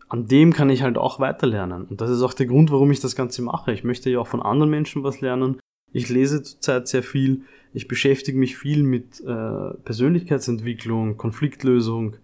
an 0.09 0.29
dem 0.29 0.53
kann 0.53 0.71
ich 0.71 0.83
halt 0.83 0.99
auch 0.99 1.19
weiterlernen. 1.19 1.85
Und 1.87 2.01
das 2.01 2.11
ist 2.11 2.23
auch 2.23 2.33
der 2.33 2.47
Grund, 2.47 2.71
warum 2.71 2.93
ich 2.93 3.01
das 3.01 3.17
Ganze 3.17 3.43
mache. 3.43 3.73
Ich 3.73 3.83
möchte 3.83 4.09
ja 4.09 4.21
auch 4.21 4.29
von 4.29 4.41
anderen 4.41 4.71
Menschen 4.71 5.03
was 5.03 5.21
lernen 5.21 5.59
Ich 5.93 6.09
lese 6.09 6.43
zurzeit 6.43 6.89
sehr 6.89 7.03
viel. 7.03 7.43
Ich 7.73 7.89
beschäftige 7.89 8.39
mich 8.39 8.57
viel 8.57 8.83
mit 8.83 9.21
äh, 9.21 9.75
Persönlichkeitsentwicklung, 9.85 11.17
Konfliktlösung. 11.17 12.17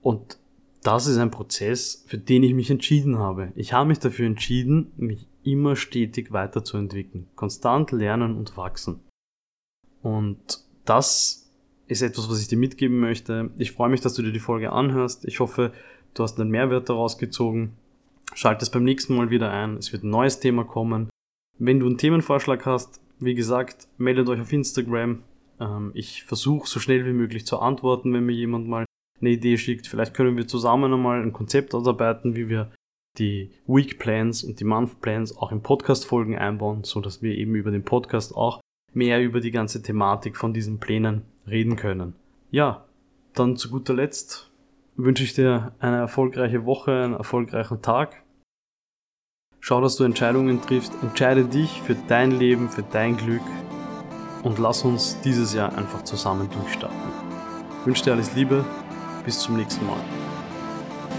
Und 0.00 0.38
das 0.82 1.06
ist 1.06 1.18
ein 1.18 1.30
Prozess, 1.30 2.04
für 2.06 2.18
den 2.18 2.42
ich 2.42 2.54
mich 2.54 2.70
entschieden 2.70 3.18
habe. 3.18 3.52
Ich 3.54 3.72
habe 3.72 3.88
mich 3.88 4.00
dafür 4.00 4.26
entschieden, 4.26 4.92
mich 4.96 5.26
immer 5.44 5.76
stetig 5.76 6.32
weiterzuentwickeln, 6.32 7.26
konstant 7.34 7.92
lernen 7.92 8.36
und 8.36 8.56
wachsen. 8.56 9.00
Und 10.02 10.64
das 10.84 11.50
ist 11.86 12.02
etwas, 12.02 12.28
was 12.28 12.40
ich 12.40 12.48
dir 12.48 12.58
mitgeben 12.58 12.98
möchte. 12.98 13.50
Ich 13.58 13.72
freue 13.72 13.90
mich, 13.90 14.00
dass 14.00 14.14
du 14.14 14.22
dir 14.22 14.32
die 14.32 14.40
Folge 14.40 14.72
anhörst. 14.72 15.24
Ich 15.24 15.40
hoffe, 15.40 15.72
du 16.14 16.22
hast 16.22 16.40
einen 16.40 16.50
Mehrwert 16.50 16.88
daraus 16.88 17.18
gezogen. 17.18 17.76
Schalt 18.34 18.62
es 18.62 18.70
beim 18.70 18.84
nächsten 18.84 19.14
Mal 19.14 19.30
wieder 19.30 19.50
ein. 19.52 19.76
Es 19.76 19.92
wird 19.92 20.04
ein 20.04 20.10
neues 20.10 20.40
Thema 20.40 20.64
kommen. 20.64 21.11
Wenn 21.64 21.78
du 21.78 21.86
einen 21.86 21.96
Themenvorschlag 21.96 22.66
hast, 22.66 23.00
wie 23.20 23.36
gesagt, 23.36 23.86
meldet 23.96 24.28
euch 24.28 24.40
auf 24.40 24.52
Instagram. 24.52 25.22
Ähm, 25.60 25.92
ich 25.94 26.24
versuche 26.24 26.68
so 26.68 26.80
schnell 26.80 27.06
wie 27.06 27.12
möglich 27.12 27.46
zu 27.46 27.60
antworten, 27.60 28.12
wenn 28.12 28.26
mir 28.26 28.32
jemand 28.32 28.66
mal 28.66 28.84
eine 29.20 29.30
Idee 29.30 29.56
schickt. 29.56 29.86
Vielleicht 29.86 30.12
können 30.12 30.36
wir 30.36 30.48
zusammen 30.48 30.92
einmal 30.92 31.22
ein 31.22 31.32
Konzept 31.32 31.72
ausarbeiten, 31.72 32.34
wie 32.34 32.48
wir 32.48 32.72
die 33.16 33.52
Week 33.68 34.00
Plans 34.00 34.42
und 34.42 34.58
die 34.58 34.64
Month 34.64 35.00
Plans 35.02 35.36
auch 35.36 35.52
in 35.52 35.62
Podcast-Folgen 35.62 36.36
einbauen, 36.36 36.82
so 36.82 37.00
dass 37.00 37.22
wir 37.22 37.38
eben 37.38 37.54
über 37.54 37.70
den 37.70 37.84
Podcast 37.84 38.34
auch 38.34 38.60
mehr 38.92 39.22
über 39.22 39.38
die 39.38 39.52
ganze 39.52 39.84
Thematik 39.84 40.36
von 40.36 40.52
diesen 40.52 40.80
Plänen 40.80 41.22
reden 41.46 41.76
können. 41.76 42.14
Ja, 42.50 42.86
dann 43.34 43.56
zu 43.56 43.70
guter 43.70 43.94
Letzt 43.94 44.50
wünsche 44.96 45.22
ich 45.22 45.34
dir 45.34 45.72
eine 45.78 45.98
erfolgreiche 45.98 46.64
Woche, 46.64 47.04
einen 47.04 47.14
erfolgreichen 47.14 47.82
Tag. 47.82 48.20
Schau, 49.64 49.80
dass 49.80 49.94
du 49.94 50.02
Entscheidungen 50.02 50.60
triffst. 50.60 50.92
Entscheide 51.02 51.44
dich 51.44 51.82
für 51.82 51.94
dein 51.94 52.32
Leben, 52.32 52.68
für 52.68 52.82
dein 52.82 53.16
Glück 53.16 53.42
und 54.42 54.58
lass 54.58 54.82
uns 54.82 55.20
dieses 55.20 55.54
Jahr 55.54 55.78
einfach 55.78 56.02
zusammen 56.02 56.50
durchstarten. 56.50 56.98
Ich 57.80 57.86
wünsche 57.86 58.02
dir 58.02 58.12
alles 58.12 58.34
Liebe. 58.34 58.64
Bis 59.24 59.38
zum 59.38 59.56
nächsten 59.56 59.86
Mal. 59.86 60.00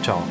Ciao. 0.01 0.21